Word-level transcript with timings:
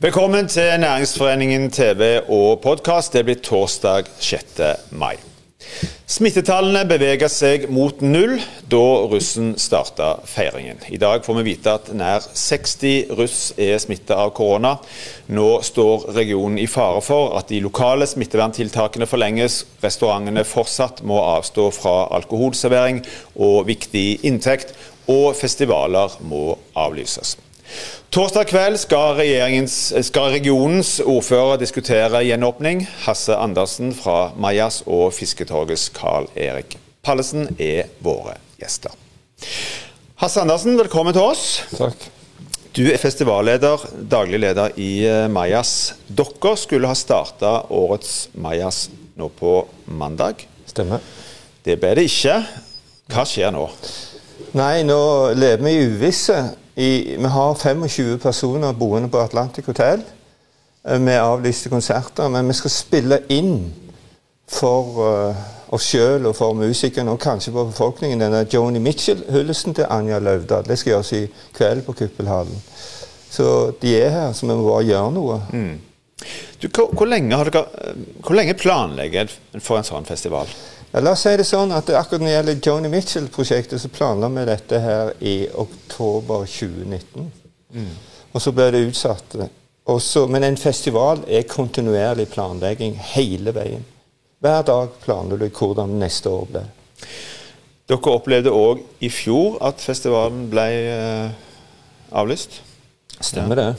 Velkommen 0.00 0.48
til 0.48 0.80
Næringsforeningen 0.80 1.70
TV 1.70 2.20
og 2.28 2.60
podkast. 2.60 3.12
Det 3.12 3.20
blir 3.24 3.36
torsdag 3.44 4.06
6. 4.18 4.60
mai. 4.96 5.18
Smittetallene 6.08 6.86
beveger 6.88 7.28
seg 7.28 7.66
mot 7.68 8.00
null 8.00 8.38
da 8.72 8.80
russen 9.12 9.50
starta 9.60 10.14
feiringen. 10.24 10.80
I 10.88 10.96
dag 10.96 11.20
får 11.26 11.36
vi 11.36 11.44
vite 11.50 11.74
at 11.76 11.90
nær 11.92 12.24
60 12.24 13.12
russ 13.18 13.42
er 13.60 13.76
smitta 13.84 14.16
av 14.22 14.32
korona. 14.32 14.78
Nå 15.28 15.50
står 15.68 16.08
regionen 16.16 16.56
i 16.64 16.64
fare 16.64 17.04
for 17.04 17.36
at 17.36 17.52
de 17.52 17.60
lokale 17.60 18.08
smitteverntiltakene 18.08 19.10
forlenges, 19.10 19.66
restaurantene 19.84 20.46
fortsatt 20.48 21.04
må 21.04 21.20
avstå 21.36 21.68
fra 21.76 21.94
alkoholservering 22.22 23.04
og 23.36 23.68
viktig 23.68 24.24
inntekt, 24.24 24.72
og 25.12 25.36
festivaler 25.36 26.16
må 26.24 26.56
avlyses. 26.72 27.36
Torsdag 28.10 28.48
kveld 28.50 28.78
skal, 28.82 29.20
skal, 30.02 30.32
regionens 30.34 30.96
ordfører 31.04 31.60
diskutere 31.62 32.24
gjenåpning. 32.26 32.82
Hasse 33.04 33.36
Andersen 33.38 33.92
fra 33.94 34.32
Majas 34.34 34.80
og 34.86 35.12
Fisketorgets 35.14 35.90
Carl 35.94 36.26
Erik 36.34 36.78
Pallesen 37.06 37.46
er 37.58 37.86
våre 38.04 38.34
gjester. 38.60 38.96
Hasse 40.20 40.42
Andersen, 40.42 40.74
velkommen 40.80 41.14
til 41.16 41.22
oss. 41.22 41.44
Takk. 41.72 42.10
Du 42.76 42.84
er 42.86 43.00
festivalleder, 43.02 43.82
daglig 44.10 44.42
leder 44.44 44.74
i 44.78 44.90
eh, 45.08 45.24
Majas. 45.32 45.94
Dere 46.06 46.52
skulle 46.60 46.90
ha 46.90 46.94
starta 46.94 47.54
årets 47.72 48.28
Majas 48.38 48.84
nå 49.18 49.26
på 49.38 49.54
mandag. 49.86 50.44
Stemmer. 50.70 51.02
Det 51.66 51.78
ble 51.80 51.94
det 51.98 52.04
ikke. 52.10 52.36
Hva 53.10 53.24
skjer 53.26 53.50
nå? 53.54 53.64
Nei, 54.58 54.82
nå 54.86 55.00
lever 55.34 55.64
vi 55.66 55.72
i 55.78 55.88
uvisse. 55.88 56.36
I, 56.74 57.16
vi 57.18 57.30
har 57.34 57.54
25 57.54 58.18
personer 58.22 58.72
boende 58.72 59.10
på 59.10 59.20
Atlantic 59.20 59.66
Hotel 59.66 60.02
eh, 60.86 61.00
med 61.00 61.20
avlyste 61.20 61.68
konserter. 61.68 62.28
Men 62.28 62.48
vi 62.48 62.56
skal 62.58 62.74
spille 62.74 63.22
inn 63.28 63.56
for 64.50 65.02
uh, 65.04 65.42
oss 65.70 65.86
sjøl 65.92 66.26
og 66.26 66.34
for 66.34 66.56
musikerne, 66.58 67.12
og 67.12 67.20
kanskje 67.22 67.52
for 67.54 67.70
befolkningen, 67.70 68.22
denne 68.22 68.42
Joni 68.50 68.80
Mitchell-hyllesten 68.82 69.76
til 69.78 69.86
Anja 69.90 70.18
Løvdahl. 70.18 70.66
Det 70.66 70.78
skal 70.78 70.96
gjøres 70.96 71.12
i 71.14 71.20
kveld 71.54 71.84
på 71.86 71.94
Kuppelhallen. 72.00 72.64
Så 73.30 73.46
de 73.82 73.94
er 74.00 74.10
her, 74.10 74.32
så 74.34 74.46
vi 74.46 74.56
må 74.56 74.66
bare 74.66 74.88
gjøre 74.88 75.14
noe. 75.14 75.38
Mm. 75.54 75.78
Du, 76.62 76.66
hvor, 76.66 76.90
hvor, 76.92 77.06
lenge 77.06 77.38
dere, 77.46 77.62
hvor 78.20 78.36
lenge 78.36 78.58
planlegger 78.58 79.30
en 79.54 79.62
for 79.64 79.78
en 79.78 79.86
sånn 79.86 80.08
festival? 80.08 80.50
Ja, 80.92 81.00
la 81.00 81.12
oss 81.14 81.22
si 81.22 81.30
det 81.38 81.46
sånn 81.46 81.70
at 81.70 81.90
akkurat 81.94 82.18
når 82.18 82.26
det 82.26 82.34
gjelder 82.34 82.60
Joni 82.66 82.88
Mitchell-prosjektet, 82.90 83.78
så 83.78 83.88
planla 83.94 84.26
vi 84.34 84.46
dette 84.48 84.80
her 84.82 85.12
i 85.22 85.34
oktober 85.62 86.42
2019. 86.50 87.28
Mm. 87.76 87.92
Og 88.34 88.42
så 88.42 88.50
ble 88.54 88.66
det 88.74 88.80
utsatt. 88.88 89.36
Også, 89.90 90.24
men 90.26 90.48
en 90.48 90.58
festival 90.58 91.22
er 91.30 91.46
kontinuerlig 91.50 92.26
planlegging 92.34 92.98
hele 93.14 93.54
veien. 93.54 93.86
Hver 94.42 94.66
dag 94.66 94.96
planlegger 95.04 95.46
du 95.46 95.60
hvordan 95.60 95.94
neste 96.00 96.32
år 96.32 96.50
blir. 96.50 96.66
Dere 97.90 98.14
opplevde 98.14 98.54
òg 98.54 98.82
i 99.02 99.10
fjor 99.14 99.60
at 99.66 99.82
festivalen 99.82 100.48
ble 100.50 100.66
uh, 100.90 101.30
avlyst? 102.18 102.60
Stemmer 103.20 103.58
det. 103.58 103.70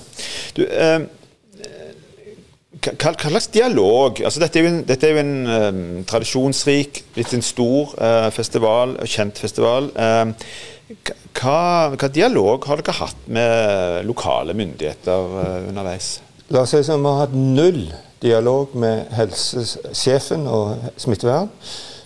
Du, 0.55 0.63
uh, 0.63 1.07
hva, 2.81 3.13
slags 3.13 3.49
dialog 3.53 4.21
altså 4.25 4.41
Dette 4.41 4.59
er 4.59 4.65
jo 4.65 4.71
en, 4.71 4.81
er 4.89 5.13
jo 5.13 5.21
en 5.21 5.33
um, 5.45 5.81
tradisjonsrik, 6.09 7.03
litt 7.17 7.33
en 7.35 7.45
stor 7.45 7.93
uh, 8.01 8.29
festival, 8.33 8.95
kjent 9.05 9.37
festival. 9.41 9.91
Uh, 9.93 10.33
hva, 11.37 11.93
hva, 11.93 12.09
dialog 12.11 12.65
har 12.67 12.81
dere 12.81 12.97
hatt 12.97 13.29
med 13.29 14.09
lokale 14.09 14.57
myndigheter 14.57 15.37
uh, 15.37 15.69
underveis? 15.69 16.17
La 16.51 16.65
oss 16.65 16.73
si 16.73 16.81
sånn, 16.83 17.05
Vi 17.05 17.13
har 17.13 17.23
hatt 17.27 17.37
null 17.37 17.85
dialog 18.21 18.73
med 18.77 19.13
helsesjefen 19.15 20.49
og 20.49 20.91
smittevern. 20.99 21.53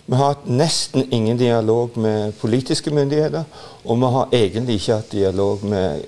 Vi 0.05 0.19
har 0.19 0.35
hatt 0.35 0.45
nesten 0.45 1.07
ingen 1.15 1.39
dialog 1.39 1.95
med 1.97 2.35
politiske 2.37 2.93
myndigheter. 2.93 3.47
Og 3.89 3.97
vi 4.03 4.11
har 4.13 4.37
egentlig 4.37 4.77
ikke 4.77 4.99
hatt 4.99 5.11
dialog 5.15 5.65
med 5.65 6.05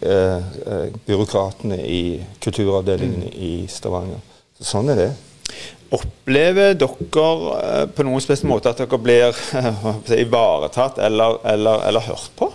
byråkratene 1.09 1.81
i 1.81 2.01
kulturavdelingen 2.43 3.25
mm. 3.25 3.37
i 3.49 3.53
Stavanger. 3.71 4.21
Sånn 4.63 4.89
er 4.93 5.01
det. 5.01 5.09
Opplever 5.93 6.73
dere 6.75 7.27
eh, 7.57 7.83
på 7.93 8.05
noen 8.05 8.23
spesiell 8.23 8.49
måte 8.51 8.73
at 8.73 8.81
dere 8.81 8.99
blir 8.99 9.37
ivaretatt 10.25 10.99
eller, 11.03 11.39
eller, 11.47 11.85
eller, 11.87 12.07
hørt 12.09 12.33
på? 12.39 12.49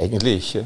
Egentlig 0.00 0.38
ikke. 0.40 0.64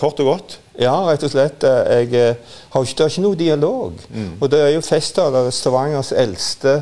Kort 0.00 0.20
og 0.22 0.30
godt? 0.30 0.56
Ja, 0.80 0.94
rett 1.08 1.24
og 1.26 1.32
slett. 1.32 1.64
Jeg 1.66 2.14
eh, 2.16 2.54
har 2.70 2.86
ikke, 2.86 2.96
det 3.00 3.04
er 3.04 3.12
ikke 3.12 3.26
noe 3.26 3.40
dialog. 3.40 4.06
Mm. 4.14 4.32
Og 4.38 4.48
det 4.52 4.62
er 4.64 4.72
jo 4.76 4.86
festtaler 4.86 5.50
Stavangers 5.52 6.14
eldste 6.16 6.80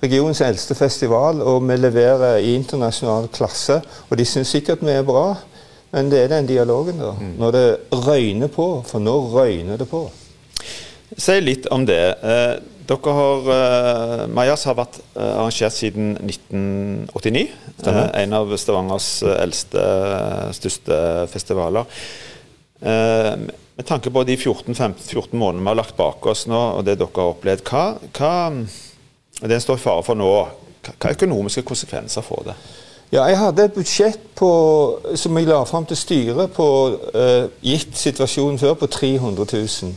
regionens 0.00 0.40
eldste 0.40 0.74
festival, 0.74 1.42
og 1.44 1.62
vi 1.68 1.76
leverer 1.76 2.40
i 2.40 2.54
internasjonal 2.56 3.28
klasse. 3.32 3.80
Og 4.08 4.18
de 4.18 4.26
syns 4.28 4.52
sikkert 4.54 4.84
vi 4.84 4.94
er 4.94 5.06
bra, 5.06 5.34
men 5.92 6.10
det 6.10 6.24
er 6.24 6.32
den 6.32 6.48
dialogen, 6.48 7.00
da. 7.02 7.12
Mm. 7.18 7.34
Når 7.40 7.56
det 7.56 7.66
røyner 8.06 8.52
på, 8.52 8.68
for 8.86 9.02
nå 9.02 9.16
røyner 9.34 9.80
det 9.80 9.88
på. 9.90 10.06
Si 11.18 11.40
litt 11.42 11.66
om 11.74 11.84
det. 11.86 12.02
Eh, 12.22 12.56
dere 12.90 13.14
har, 13.14 13.48
eh, 13.54 14.26
Majas 14.30 14.64
har 14.64 14.76
vært 14.78 15.00
eh, 15.16 15.22
arrangert 15.22 15.74
siden 15.74 16.16
1989. 16.22 17.48
Stemmer. 17.80 18.10
En 18.14 18.36
av 18.36 18.52
Stavangers 18.58 19.08
eldste, 19.22 19.84
største 20.54 20.98
festivaler. 21.32 21.86
Med 22.80 23.86
tanke 23.86 24.10
på 24.12 24.22
de 24.24 24.36
14, 24.36 24.74
15, 24.74 25.02
14 25.04 25.38
månedene 25.38 25.64
vi 25.64 25.68
har 25.68 25.78
lagt 25.80 25.96
bak 25.96 26.26
oss 26.26 26.46
nå, 26.48 26.60
og 26.76 26.84
det 26.84 26.98
dere 27.00 27.12
har 27.16 27.32
opplevd, 27.34 27.62
hva, 27.68 27.84
hva 28.16 29.48
det 29.48 29.60
står 29.60 29.76
i 29.76 29.82
fare 29.84 30.04
for 30.04 30.16
nå, 30.16 30.30
hva 30.88 31.12
økonomiske 31.12 31.64
konsekvenser 31.68 32.24
får 32.24 32.42
det? 32.48 32.56
Ja, 33.12 33.24
jeg 33.28 33.40
hadde 33.40 33.64
et 33.64 33.76
budsjett 33.76 34.26
på, 34.36 34.50
som 35.16 35.36
jeg 35.36 35.48
la 35.48 35.62
fram 35.68 35.88
til 35.88 35.98
styret 36.00 36.52
på, 36.56 36.68
gitt 37.64 37.96
situasjonen 38.00 38.60
før, 38.60 38.76
på 38.80 38.88
300 39.00 39.48
000. 39.52 39.96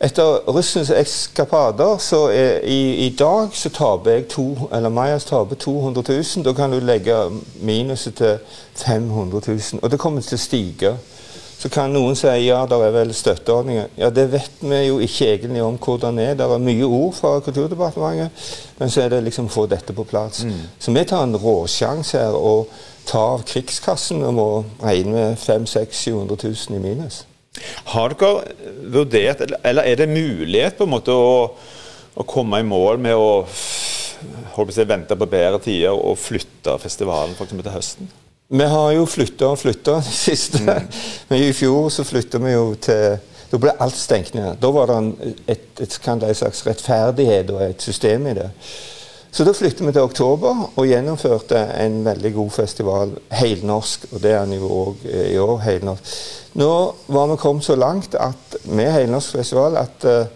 Etter 0.00 0.48
russens 0.48 0.88
ekskapader 0.90 1.98
så 2.00 2.22
er, 2.32 2.62
i, 2.64 3.06
i, 3.06 3.08
dag 3.18 3.50
så 3.52 3.68
taper 3.68 4.14
jeg 4.14 4.28
to, 4.32 4.46
eller 4.72 4.88
Majas 4.88 5.26
taper 5.28 5.54
200 5.60 6.04
000. 6.08 6.44
Da 6.44 6.54
kan 6.56 6.72
du 6.72 6.78
legge 6.80 7.16
minuset 7.60 8.14
til 8.14 8.38
500 8.74 9.42
000. 9.46 9.60
Og 9.82 9.90
det 9.90 10.00
kommer 10.00 10.24
til 10.24 10.38
å 10.38 10.40
stige. 10.40 10.94
Så 11.60 11.68
kan 11.68 11.92
noen 11.92 12.16
si 12.16 12.30
ja, 12.46 12.62
det 12.64 12.78
er 12.80 12.94
vel 12.94 13.12
støtteordninger. 13.12 13.90
Ja, 14.00 14.08
Det 14.10 14.30
vet 14.32 14.62
vi 14.64 14.78
jo 14.86 14.98
ikke 15.04 15.34
egentlig 15.34 15.62
om 15.62 15.76
hvordan 15.76 16.16
det 16.16 16.28
er. 16.30 16.34
Det 16.34 16.46
er 16.48 16.62
mye 16.64 16.84
ord 16.84 17.12
fra 17.14 17.36
Kulturdepartementet, 17.44 18.30
men 18.78 18.90
så 18.90 19.02
er 19.02 19.12
det 19.12 19.24
liksom 19.26 19.50
å 19.50 19.52
få 19.52 19.66
dette 19.68 19.92
på 19.92 20.08
plass. 20.08 20.46
Mm. 20.48 20.62
Så 20.78 20.96
vi 20.96 21.04
tar 21.04 21.26
en 21.28 21.36
råsjanse 21.36 22.18
her 22.18 22.32
og 22.32 22.72
tar 23.04 23.34
av 23.34 23.44
krigskassen 23.44 24.24
og 24.24 24.34
må 24.34 24.48
regne 24.80 25.12
med 25.12 25.36
500 25.44 25.84
000-700 25.92 26.40
000 26.70 26.80
i 26.80 26.86
minus. 26.88 27.26
Har 27.90 28.14
dere 28.14 28.54
vurdert, 28.94 29.40
eller 29.66 29.82
er 29.82 29.98
det 29.98 30.08
mulighet 30.10 30.76
på 30.78 30.86
en 30.86 30.92
måte 30.92 31.14
å, 31.14 31.48
å 32.14 32.26
komme 32.28 32.60
i 32.62 32.66
mål 32.66 33.00
med 33.02 33.18
å 33.18 33.30
si, 33.50 34.84
vente 34.86 35.16
på 35.18 35.26
bedre 35.30 35.58
tider 35.64 35.96
og 35.96 36.18
flytte 36.20 36.76
festivalen 36.82 37.34
for 37.34 37.48
eksempel, 37.48 37.66
til 37.66 37.74
høsten? 37.74 38.12
Vi 38.50 38.66
har 38.66 38.92
jo 38.94 39.02
flytta 39.06 39.50
og 39.52 39.58
flytta 39.60 39.98
de 39.98 40.14
siste. 40.14 40.62
Mm. 40.62 41.02
Men 41.30 41.42
i 41.42 41.50
fjor 41.54 41.90
så 41.94 42.06
flytta 42.06 42.40
vi 42.42 42.54
jo 42.54 42.70
til 42.82 43.18
Da 43.50 43.58
ble 43.58 43.72
alt 43.82 43.98
stengt 43.98 44.36
ned. 44.36 44.60
Da 44.62 44.68
var 44.70 44.86
det 44.86 44.96
en, 45.00 45.36
et, 45.50 45.80
et 45.82 45.94
slags 46.38 46.60
rettferdighet 46.68 47.48
og 47.50 47.64
et 47.64 47.82
system 47.82 48.28
i 48.30 48.34
det. 48.38 48.46
Så 49.30 49.46
da 49.46 49.54
flyttet 49.54 49.86
vi 49.86 49.92
til 49.94 50.02
oktober 50.02 50.64
og 50.74 50.88
gjennomførte 50.88 51.60
en 51.84 52.00
veldig 52.04 52.32
god 52.34 52.50
festival 52.50 53.12
helnorsk. 53.38 54.08
Og 54.10 54.22
det 54.22 54.34
er 54.34 54.44
den 54.44 54.58
jo 54.58 54.70
òg 54.80 55.04
i 55.06 55.38
år. 55.38 55.58
helnorsk. 55.68 56.14
Nå 56.58 56.70
var 57.06 57.30
vi 57.30 57.36
kommet 57.38 57.64
så 57.64 57.76
langt 57.78 58.14
at, 58.18 58.56
med 58.64 58.90
Helnorsk 58.90 59.36
festival 59.38 59.76
at 59.78 60.04
uh, 60.04 60.26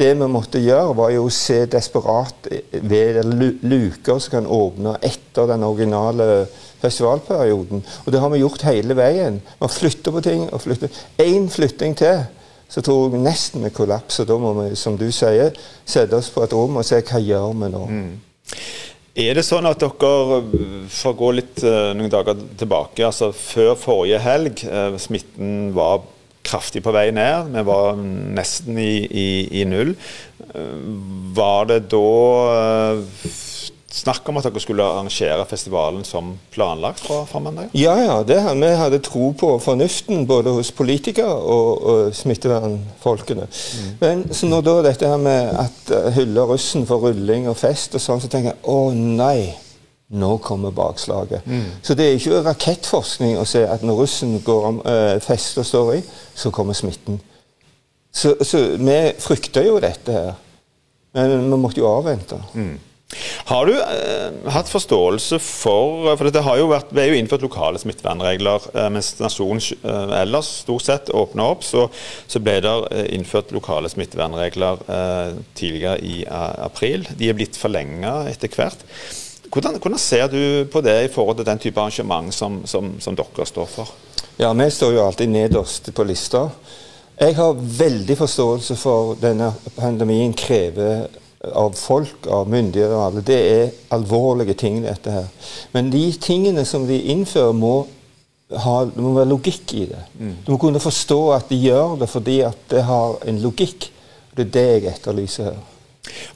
det 0.00 0.14
vi 0.16 0.28
måtte 0.32 0.62
gjøre, 0.62 0.94
var 0.96 1.10
jo 1.12 1.26
å 1.26 1.32
se 1.34 1.66
desperat 1.68 2.48
ved 2.72 3.20
luker 3.60 4.16
som 4.16 4.32
kan 4.32 4.48
åpne 4.48 4.94
etter 5.04 5.50
den 5.50 5.66
originale 5.66 6.46
festivalperioden. 6.80 7.84
Og 8.06 8.12
det 8.12 8.22
har 8.22 8.32
vi 8.32 8.40
gjort 8.40 8.64
hele 8.64 8.96
veien. 8.96 9.36
Vi 9.60 9.68
flytta 9.68 10.14
på 10.14 10.22
ting 10.24 10.46
og 10.48 10.62
flytta. 10.64 10.88
Én 11.20 11.50
flytting 11.52 11.98
til, 12.00 12.24
så 12.70 12.80
tror 12.80 13.12
jeg 13.12 13.20
nesten 13.20 13.66
vi 13.66 13.74
kollapser. 13.76 14.24
Da 14.24 14.40
må 14.40 14.54
vi, 14.62 14.70
som 14.80 14.96
du 14.96 15.10
sier, 15.12 15.52
sette 15.84 16.16
oss 16.16 16.32
på 16.32 16.46
et 16.46 16.56
rom 16.56 16.80
og 16.80 16.88
se 16.88 17.02
hva 17.04 17.20
gjør 17.20 17.52
vi 17.60 17.72
nå. 17.76 17.84
Mm. 17.90 18.29
Er 19.20 19.34
det 19.36 19.42
sånn 19.44 19.66
at 19.66 19.82
dere, 19.82 20.40
for 20.92 21.10
å 21.10 21.18
gå 21.18 21.32
litt 21.34 21.62
uh, 21.66 21.90
noen 21.98 22.12
dager 22.12 22.38
tilbake, 22.60 23.02
altså 23.04 23.32
før 23.34 23.74
forrige 23.78 24.20
helg, 24.22 24.62
uh, 24.70 24.94
smitten 25.02 25.72
var 25.76 26.04
kraftig 26.46 26.82
på 26.84 26.94
vei 26.94 27.08
ned, 27.12 27.50
vi 27.52 27.64
var 27.66 27.98
nesten 27.98 28.78
i, 28.80 28.94
i, 29.04 29.28
i 29.60 29.66
null. 29.68 29.92
Uh, 30.54 30.78
var 31.36 31.68
det 31.72 31.82
da 31.92 32.06
snakk 33.94 34.28
om 34.30 34.38
at 34.38 34.46
dere 34.46 34.62
skulle 34.62 34.84
arrangere 34.86 35.44
festivalen 35.50 36.04
som 36.06 36.32
planlagt 36.54 37.02
fra, 37.04 37.24
fra 37.28 37.40
mandag? 37.42 37.72
Ja, 37.74 37.94
ja. 37.98 38.18
Det, 38.26 38.38
vi 38.60 38.70
hadde 38.78 39.00
tro 39.04 39.30
på 39.38 39.52
fornuften 39.62 40.26
både 40.26 40.52
hos 40.54 40.72
politikere 40.72 41.32
og, 41.32 41.82
og 41.82 42.14
smittevernfolkene. 42.14 43.46
Mm. 43.48 43.88
Men 44.00 44.26
så 44.34 44.50
når 44.50 44.66
da 44.66 44.76
dette 44.90 45.10
her 45.10 45.20
med 45.20 45.50
at 45.64 45.94
uh, 45.94 46.10
hylle 46.14 46.46
russen 46.52 46.86
for 46.86 47.02
rulling 47.08 47.48
og 47.50 47.58
fest 47.58 47.96
og 47.98 48.04
sånn, 48.04 48.22
så 48.22 48.30
tenker 48.30 48.54
jeg 48.54 48.62
å 48.70 48.92
nei. 48.94 49.50
Nå 50.10 50.36
kommer 50.42 50.72
bakslaget. 50.74 51.44
Mm. 51.46 51.66
Så 51.86 51.94
det 51.94 52.06
er 52.08 52.16
ikke 52.18 52.40
rakettforskning 52.42 53.36
å 53.38 53.46
se 53.46 53.60
at 53.62 53.84
når 53.86 54.00
russen 54.02 54.40
går 54.42 54.64
om 54.72 54.80
uh, 54.82 55.18
fest 55.22 55.60
og 55.62 55.66
står 55.68 55.92
i, 56.00 56.04
så 56.34 56.50
kommer 56.54 56.74
smitten. 56.74 57.20
Så, 58.10 58.34
så 58.42 58.64
vi 58.74 58.96
frykter 59.22 59.68
jo 59.68 59.78
dette 59.82 60.14
her. 60.14 60.32
Men 61.14 61.50
vi 61.50 61.58
måtte 61.58 61.78
jo 61.78 61.86
avvente. 61.90 62.38
Mm. 62.58 62.74
Har 63.50 63.66
du 63.66 63.74
eh, 63.74 64.50
hatt 64.54 64.68
forståelse 64.70 65.40
for 65.42 66.12
For 66.14 66.28
dette 66.28 66.44
har 66.46 66.58
jo 66.60 66.68
vært, 66.70 66.92
vi 66.94 67.02
er 67.02 67.10
jo 67.10 67.18
innført 67.18 67.42
lokale 67.42 67.80
smittevernregler. 67.82 68.68
Eh, 68.74 68.90
mens 68.94 69.12
nasjonen 69.18 69.62
eh, 69.82 70.12
ellers 70.20 70.50
stort 70.62 70.86
sett 70.86 71.10
åpna 71.10 71.48
opp, 71.54 71.64
så, 71.66 71.88
så, 72.30 72.42
ble 72.42 72.60
det 72.62 72.74
eh, 72.94 73.08
innført 73.16 73.50
lokale 73.56 73.90
smittevernregler 73.90 74.84
eh, 74.86 75.40
tidligere 75.58 75.98
i 76.06 76.20
april. 76.30 77.08
De 77.18 77.30
er 77.30 77.38
blitt 77.38 77.58
forlenga 77.58 78.28
etter 78.30 78.52
hvert. 78.54 78.84
Hvordan, 79.50 79.80
hvordan, 79.82 79.98
ser 79.98 80.28
du 80.30 80.68
på 80.70 80.82
det 80.86 80.94
i 81.04 81.10
forhold 81.10 81.40
til 81.40 81.48
den 81.48 81.58
type 81.58 81.80
arrangement 81.80 82.30
som, 82.34 82.60
som, 82.70 82.94
som 83.02 83.18
dere 83.18 83.46
står 83.48 83.66
for? 83.72 83.90
Ja, 84.38 84.52
Vi 84.54 84.70
står 84.70 84.94
jo 84.94 85.02
alltid 85.04 85.28
nederst 85.28 85.90
på 85.94 86.06
lista. 86.06 86.46
Jeg 87.20 87.34
har 87.36 87.58
veldig 87.58 88.16
forståelse 88.16 88.76
for 88.80 89.18
denne 89.20 89.50
pandemien 89.76 90.32
krever 90.32 91.10
av 91.40 91.72
folk, 91.78 92.26
av 92.28 92.48
myndigheter 92.52 92.96
og 92.96 93.04
alle. 93.06 93.22
Det 93.24 93.38
er 93.38 93.72
alvorlige 93.96 94.56
ting, 94.60 94.82
dette 94.84 95.14
her. 95.14 95.30
Men 95.72 95.88
de 95.92 96.04
tingene 96.20 96.66
som 96.68 96.84
de 96.88 96.98
innfører, 97.14 97.56
må, 97.56 97.74
ha, 98.50 98.76
det 98.90 99.00
må 99.00 99.14
være 99.16 99.30
logikk 99.32 99.74
i 99.78 99.86
det. 99.88 100.04
Mm. 100.18 100.36
Du 100.44 100.52
må 100.54 100.60
kunne 100.60 100.82
forstå 100.82 101.20
at 101.38 101.48
de 101.52 101.60
gjør 101.64 101.96
det 102.02 102.10
fordi 102.12 102.40
at 102.50 102.60
det 102.72 102.84
har 102.88 103.20
en 103.30 103.40
logikk. 103.42 103.88
Det 104.36 104.48
er 104.48 104.54
det 104.56 104.66
jeg 104.68 104.88
etterlyser 104.94 105.50
her. 105.50 105.60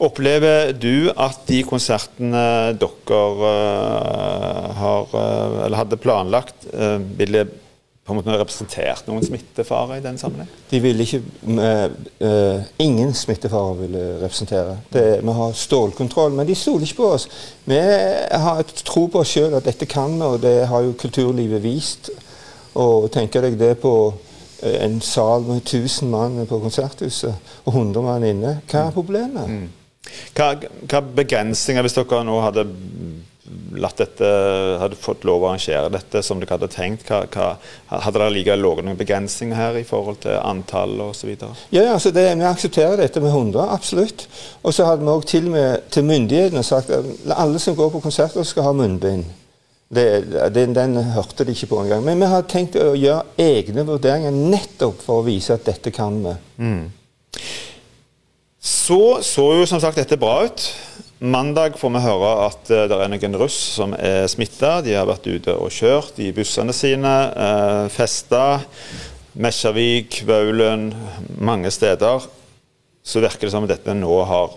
Opplever 0.05 0.73
du 0.77 1.11
at 1.11 1.41
de 1.49 1.63
konsertene 1.67 2.45
dere 2.79 3.21
uh, 3.41 4.73
har, 4.79 5.15
uh, 5.15 5.77
hadde 5.79 5.99
planlagt, 6.01 6.67
uh, 6.73 7.01
ville 7.19 7.47
på 8.05 8.13
en 8.13 8.19
måte 8.19 8.35
representert 8.37 9.07
noen 9.09 9.25
smittefare 9.25 9.97
i 9.97 10.03
den 10.05 10.19
sammenheng? 10.21 10.49
De 10.69 10.81
ville 10.85 11.07
ikke 11.07 11.23
med, 11.49 11.95
uh, 12.21 12.61
Ingen 12.85 13.15
smittefare 13.17 13.79
ville 13.79 14.03
representere. 14.21 14.77
Det, 14.93 15.05
vi 15.25 15.37
har 15.39 15.57
stålkontroll, 15.57 16.37
men 16.37 16.47
de 16.47 16.57
stoler 16.59 16.85
ikke 16.85 17.01
på 17.01 17.09
oss. 17.17 17.29
Vi 17.65 17.79
har 17.79 18.61
tro 18.85 19.07
på 19.09 19.23
oss 19.23 19.33
sjøl 19.33 19.57
at 19.57 19.65
dette 19.65 19.89
kan 19.89 20.19
vi, 20.19 20.27
og 20.27 20.43
det 20.45 20.67
har 20.69 20.85
jo 20.85 20.99
kulturlivet 21.01 21.65
vist. 21.65 22.13
Og 22.75 23.09
tenker 23.15 23.47
deg 23.47 23.57
det 23.61 23.79
på 23.81 23.95
uh, 24.13 24.75
en 24.75 25.01
sal 25.01 25.49
med 25.49 25.65
1000 25.65 26.13
mann 26.13 26.45
på 26.51 26.61
Konserthuset 26.61 27.33
og 27.65 27.73
100 27.73 28.05
mann 28.05 28.29
inne. 28.29 28.59
Hva 28.69 28.85
er 28.91 28.95
problemet? 28.99 29.49
Mm. 29.49 29.73
Hva, 30.37 30.51
hva 30.91 31.01
begrensninger, 31.23 31.85
hvis 31.85 31.97
dere 31.97 32.21
nå 32.29 32.37
hadde 32.45 32.67
latt 33.81 34.01
dette, 34.01 34.29
hadde 34.81 34.99
fått 34.99 35.25
lov 35.27 35.45
å 35.45 35.51
arrangere 35.51 35.93
dette 35.93 36.23
som 36.25 36.41
dere 36.41 36.57
hadde 36.57 36.71
tenkt, 36.73 37.07
hva, 37.09 37.25
hva, 37.33 38.01
hadde 38.05 38.21
det 38.21 38.31
likevel 38.37 38.65
ligget 38.65 38.87
noen 38.89 39.01
begrensninger 39.01 39.59
her 39.59 39.79
i 39.81 39.85
forhold 39.87 40.23
til 40.25 40.37
antall 40.39 40.97
osv.? 41.09 41.33
Ja, 41.75 41.87
altså 41.93 42.13
det, 42.15 42.27
vi 42.39 42.49
aksepterer 42.49 43.01
dette 43.01 43.23
med 43.25 43.33
100, 43.33 43.69
absolutt. 43.75 44.27
Og 44.63 44.75
så 44.75 44.89
hadde 44.89 45.05
vi 45.05 45.15
òg 45.15 45.29
til 45.29 45.49
med 45.53 45.89
til 45.95 46.07
myndighetene 46.09 46.65
sagt 46.67 46.93
at 46.95 47.09
alle 47.35 47.63
som 47.63 47.77
går 47.79 47.93
på 47.95 48.03
konserter, 48.05 48.45
skal 48.47 48.69
ha 48.69 48.75
munnbind. 48.77 49.25
Det, 49.95 50.07
den, 50.55 50.75
den, 50.75 50.97
hørte 51.15 51.45
de 51.45 51.53
ikke 51.55 51.71
på 51.71 51.85
engang. 51.85 52.03
Men 52.05 52.19
vi 52.21 52.31
har 52.31 52.47
tenkt 52.51 52.79
å 52.81 52.95
gjøre 52.99 53.37
egne 53.39 53.85
vurderinger 53.87 54.35
nettopp 54.35 55.03
for 55.05 55.21
å 55.21 55.27
vise 55.27 55.55
at 55.55 55.67
dette 55.69 55.93
kan 55.95 56.17
vi. 56.25 56.35
Mm. 56.59 56.85
Så 58.65 59.21
så 59.23 59.45
jo 59.59 59.67
som 59.69 59.81
sagt 59.83 60.01
dette 60.01 60.19
bra 60.21 60.39
ut. 60.47 60.67
Mandag 61.19 61.79
får 61.79 61.93
vi 61.95 62.01
høre 62.03 62.31
at 62.43 62.71
uh, 62.75 62.85
det 62.91 62.97
er 62.99 63.11
noen 63.13 63.37
russ 63.39 63.57
som 63.77 63.93
er 63.95 64.27
smitta. 64.31 64.81
De 64.83 64.97
har 64.97 65.07
vært 65.07 65.29
ute 65.31 65.55
og 65.55 65.71
kjørt 65.71 66.19
i 66.19 66.33
bussene 66.35 66.75
sine, 66.75 67.13
eh, 67.31 67.85
festa. 67.93 68.59
Mesjavik, 69.39 70.25
Vaulen, 70.27 70.89
mange 71.39 71.71
steder. 71.71 72.27
Så 73.05 73.23
virker 73.23 73.47
det 73.47 73.55
som 73.55 73.67
at 73.67 73.77
dette 73.77 73.95
nå 73.95 74.17
har 74.27 74.57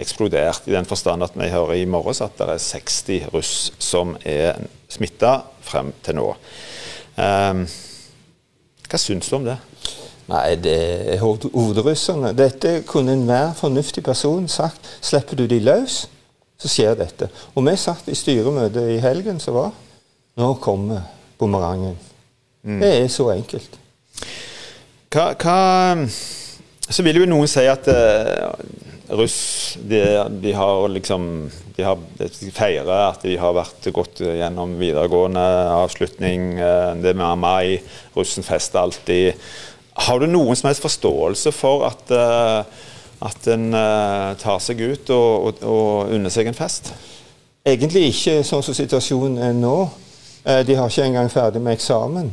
eksplodert, 0.00 0.68
i 0.68 0.76
den 0.76 0.88
forstand 0.88 1.24
at 1.24 1.36
vi 1.36 1.48
hører 1.52 1.80
i 1.80 1.88
morges 1.88 2.22
at 2.24 2.36
det 2.38 2.48
er 2.48 2.62
60 2.64 3.32
russ 3.32 3.54
som 3.80 4.14
er 4.24 4.60
smitta 4.88 5.38
frem 5.64 5.94
til 6.04 6.20
nå. 6.20 6.28
Eh, 7.16 7.64
hva 8.84 9.00
syns 9.00 9.32
du 9.32 9.40
om 9.40 9.48
det? 9.48 9.56
Nei, 10.30 10.54
det 10.62 10.76
er 11.14 11.22
hoderusserne. 11.22 12.30
Dette 12.38 12.80
kunne 12.86 13.16
enhver 13.16 13.50
fornuftig 13.58 14.04
person 14.06 14.46
sagt. 14.48 14.86
Slipper 15.02 15.36
du 15.36 15.46
de 15.50 15.58
løs, 15.58 16.04
så 16.60 16.70
skjer 16.70 16.98
dette. 17.00 17.30
Og 17.56 17.64
vi 17.66 17.74
satt 17.80 18.06
i 18.10 18.18
styremøte 18.18 18.84
i 18.94 19.00
helgen 19.02 19.40
som 19.42 19.56
var. 19.58 19.72
Nå 20.38 20.52
kommer 20.62 21.02
bumerangen. 21.40 21.96
Mm. 22.62 22.78
Det 22.82 22.90
er 23.00 23.08
så 23.10 23.30
enkelt. 23.32 23.78
Hva, 25.10 25.32
hva, 25.34 26.06
Så 26.90 27.02
vil 27.02 27.18
jo 27.22 27.26
noen 27.26 27.50
si 27.50 27.64
at 27.66 27.88
uh, 27.90 28.52
russ 29.18 29.78
de, 29.82 30.02
de, 30.42 30.52
har 30.54 30.86
liksom 30.90 31.24
De, 31.74 31.82
har, 31.86 31.98
de 32.18 32.52
feirer 32.54 33.08
at 33.08 33.24
de 33.26 33.34
har 33.40 33.56
vært 33.56 33.88
gått 33.94 34.22
gjennom 34.22 34.76
videregående 34.78 35.42
avslutning. 35.74 36.52
Uh, 36.60 36.94
det 37.02 37.16
med 37.18 37.42
mai. 37.42 37.80
Russen 38.14 38.46
fester 38.46 38.84
alltid. 38.84 39.42
Har 40.00 40.20
du 40.20 40.26
noen 40.30 40.56
som 40.56 40.70
helst 40.70 40.84
forståelse 40.84 41.52
for 41.52 41.84
at, 41.90 42.12
uh, 42.14 42.64
at 43.26 43.48
en 43.52 43.66
uh, 43.74 44.32
tar 44.40 44.60
seg 44.64 44.80
ut 44.80 45.12
og, 45.12 45.48
og, 45.50 45.64
og, 45.64 46.12
unner 46.16 46.32
seg 46.32 46.48
en 46.48 46.56
fest? 46.56 46.92
Egentlig 47.66 48.06
ikke 48.08 48.40
sånn 48.46 48.64
som 48.64 48.76
situasjonen 48.76 49.40
er 49.50 49.56
nå. 49.56 49.74
Uh, 50.46 50.60
de 50.64 50.78
har 50.78 50.88
ikke 50.88 51.08
engang 51.10 51.28
ferdig 51.32 51.60
med 51.62 51.76
eksamen. 51.76 52.30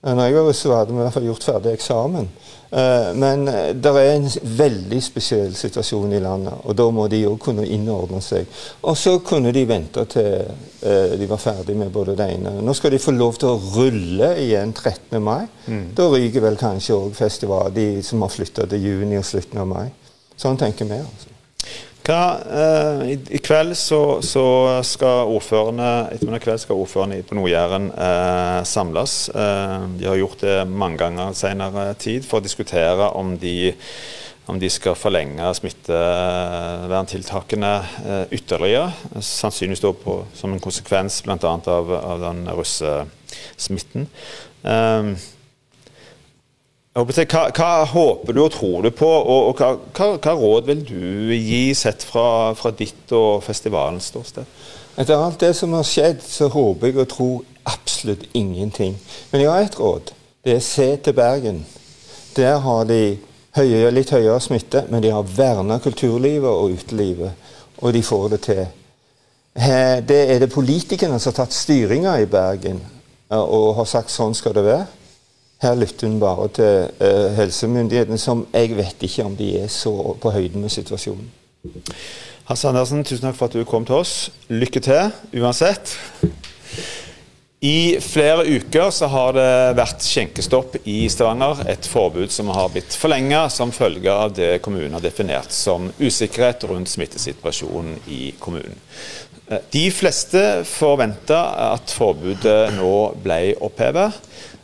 Når 0.00 0.22
jeg 0.24 0.36
var 0.36 0.46
russ, 0.48 0.62
hadde 0.64 0.94
vi 0.94 0.96
i 0.96 1.02
hvert 1.04 1.12
fall 1.12 1.28
gjort 1.28 1.44
ferdig 1.44 1.72
eksamen. 1.76 2.28
Uh, 2.70 3.16
men 3.18 3.48
uh, 3.48 3.72
det 3.74 3.90
er 3.98 4.12
en 4.14 4.28
veldig 4.58 5.00
spesiell 5.02 5.54
situasjon 5.58 6.12
i 6.14 6.20
landet, 6.22 6.60
og 6.62 6.76
da 6.78 6.84
må 6.94 7.08
de 7.10 7.24
òg 7.26 7.40
kunne 7.42 7.66
innordne 7.66 8.20
seg. 8.22 8.46
Og 8.86 8.94
så 8.98 9.16
kunne 9.26 9.50
de 9.54 9.64
vente 9.66 10.04
til 10.12 10.46
uh, 10.46 11.16
de 11.18 11.30
var 11.30 11.42
ferdig 11.42 11.74
med 11.74 11.90
både 11.90 12.14
det 12.18 12.28
ene 12.36 12.52
Nå 12.62 12.74
skal 12.78 12.94
de 12.94 13.02
få 13.02 13.16
lov 13.16 13.40
til 13.42 13.50
å 13.50 13.58
rulle 13.74 14.30
igjen 14.44 14.70
13. 14.70 15.18
mai. 15.18 15.48
Mm. 15.66 15.88
Da 15.98 16.06
ryker 16.12 16.46
vel 16.46 16.60
kanskje 16.60 16.94
òg 16.94 17.18
festival, 17.18 17.74
de 17.74 18.04
som 18.06 18.22
har 18.22 18.30
flytta 18.30 18.68
til 18.70 18.86
juni 18.86 19.18
og 19.18 19.26
slutten 19.26 19.64
av 19.64 19.68
mai. 19.70 19.90
Sånn 20.38 20.60
tenker 20.60 20.86
vi. 20.86 21.02
altså. 21.02 21.29
Hva, 22.10 22.42
eh, 22.42 23.12
i, 23.12 23.14
i, 23.36 23.38
kveld 23.38 23.76
så, 23.78 24.18
så, 24.26 24.42
skal 24.82 25.30
ordførerne 25.30 26.10
ettermiddag 26.10 26.42
kveld 26.42 26.58
skal 26.58 26.74
ordførerne 26.82 27.22
på 27.22 27.38
Nord-Jæren 27.38 27.86
eh, 27.94 28.66
samles. 28.66 29.30
Eh, 29.30 29.86
de 30.00 30.08
har 30.08 30.16
gjort 30.18 30.42
det 30.42 30.66
mange 30.66 30.98
ganger 31.04 31.30
senere 31.38 31.94
tid 32.02 32.26
for 32.26 32.40
å 32.40 32.42
diskutere 32.42 33.14
om 33.14 33.38
de, 33.38 33.70
om 34.50 34.58
de 34.58 34.66
skal 34.74 34.98
forlenge 34.98 35.54
smitteverntiltakene 35.60 37.74
eh, 37.78 38.26
ytterligere. 38.40 38.90
Sannsynligvis 39.22 40.02
på, 40.02 40.26
som 40.34 40.50
en 40.56 40.64
konsekvens 40.66 41.22
bl.a. 41.28 41.38
Av, 41.46 41.94
av 41.94 42.18
den 42.26 42.42
russesmitten. 42.58 44.10
Eh, 44.66 45.14
hva, 47.06 47.42
hva, 47.54 47.70
håper 47.86 48.34
du 48.34 48.42
og 48.42 48.52
tror 48.54 48.82
du 48.82 48.90
på, 48.90 49.08
og, 49.08 49.50
og 49.50 49.60
hva, 49.60 50.16
hva, 50.16 50.34
råd 50.36 50.66
vil 50.66 50.84
du 50.88 51.34
gi 51.34 51.70
sett 51.78 52.02
fra, 52.04 52.52
fra 52.58 52.72
ditt 52.76 53.12
og 53.14 53.44
festivalens 53.46 54.10
ståsted? 54.10 54.48
Etter 54.98 55.16
alt 55.16 55.40
det 55.40 55.54
som 55.56 55.72
har 55.76 55.86
skjedd, 55.86 56.20
så 56.26 56.50
håper 56.50 56.90
jeg 56.90 56.98
og 56.98 57.08
tror 57.12 57.36
absolutt 57.70 58.26
ingenting. 58.34 58.96
Men 59.30 59.44
jeg 59.44 59.50
har 59.50 59.68
et 59.68 59.78
råd. 59.78 60.12
Det 60.44 60.56
er 60.56 60.64
se 60.64 60.88
til 60.96 61.16
Bergen. 61.16 61.62
Der 62.36 62.58
har 62.58 62.84
de 62.88 63.18
høyere, 63.56 63.94
litt 63.94 64.10
høyere 64.10 64.40
smitte, 64.42 64.84
men 64.90 65.02
de 65.02 65.12
har 65.14 65.34
verna 65.36 65.78
kulturlivet 65.82 66.50
og 66.50 66.76
utelivet. 66.76 67.50
Og 67.80 67.94
de 67.94 68.02
får 68.02 68.28
det 68.34 68.40
til. 68.44 68.64
Det 69.54 70.20
er 70.34 70.38
det 70.38 70.52
politikerne 70.52 71.18
som 71.18 71.32
har 71.32 71.42
tatt 71.42 71.54
styringa 71.54 72.18
i 72.20 72.28
Bergen 72.30 72.80
og 73.30 73.76
har 73.78 73.86
sagt 73.86 74.10
sånn 74.10 74.34
skal 74.34 74.54
det 74.56 74.66
være. 74.66 74.86
Her 75.60 75.76
lytter 75.76 76.08
hun 76.08 76.20
bare 76.20 76.48
til 76.56 76.88
uh, 77.00 77.30
helsemyndighetene, 77.36 78.18
som 78.18 78.46
jeg 78.54 78.76
vet 78.78 79.02
ikke 79.04 79.26
om 79.28 79.36
de 79.36 79.52
er 79.60 79.68
så 79.68 79.92
på 80.22 80.32
høyden 80.32 80.64
med 80.64 80.72
situasjonen. 80.72 81.28
Hans 82.48 82.64
Andersen, 82.64 83.04
tusen 83.04 83.28
takk 83.28 83.36
for 83.36 83.50
at 83.50 83.58
du 83.58 83.66
kom 83.68 83.84
til 83.86 84.00
oss. 84.00 84.14
Lykke 84.48 84.80
til 84.82 85.42
uansett. 85.42 85.92
I 87.60 87.98
flere 88.00 88.46
uker 88.48 88.88
så 88.88 89.04
har 89.12 89.34
det 89.36 89.50
vært 89.76 90.00
skjenkestopp 90.00 90.78
i 90.88 91.02
Stavanger. 91.12 91.60
Et 91.68 91.88
forbud 91.92 92.32
som 92.32 92.48
har 92.56 92.70
blitt 92.72 92.96
forlenga 92.96 93.42
som 93.52 93.74
følge 93.76 94.08
av 94.08 94.32
det 94.32 94.62
kommunen 94.64 94.96
har 94.96 95.04
definert 95.04 95.52
som 95.52 95.90
usikkerhet 96.00 96.64
rundt 96.70 96.88
smittesituasjonen 96.88 97.98
i 98.08 98.30
kommunen. 98.40 98.80
De 99.74 99.84
fleste 99.92 100.62
forventa 100.64 101.42
at 101.74 101.92
forbudet 101.92 102.72
nå 102.78 102.94
ble 103.20 103.42
opphevet. 103.60 104.16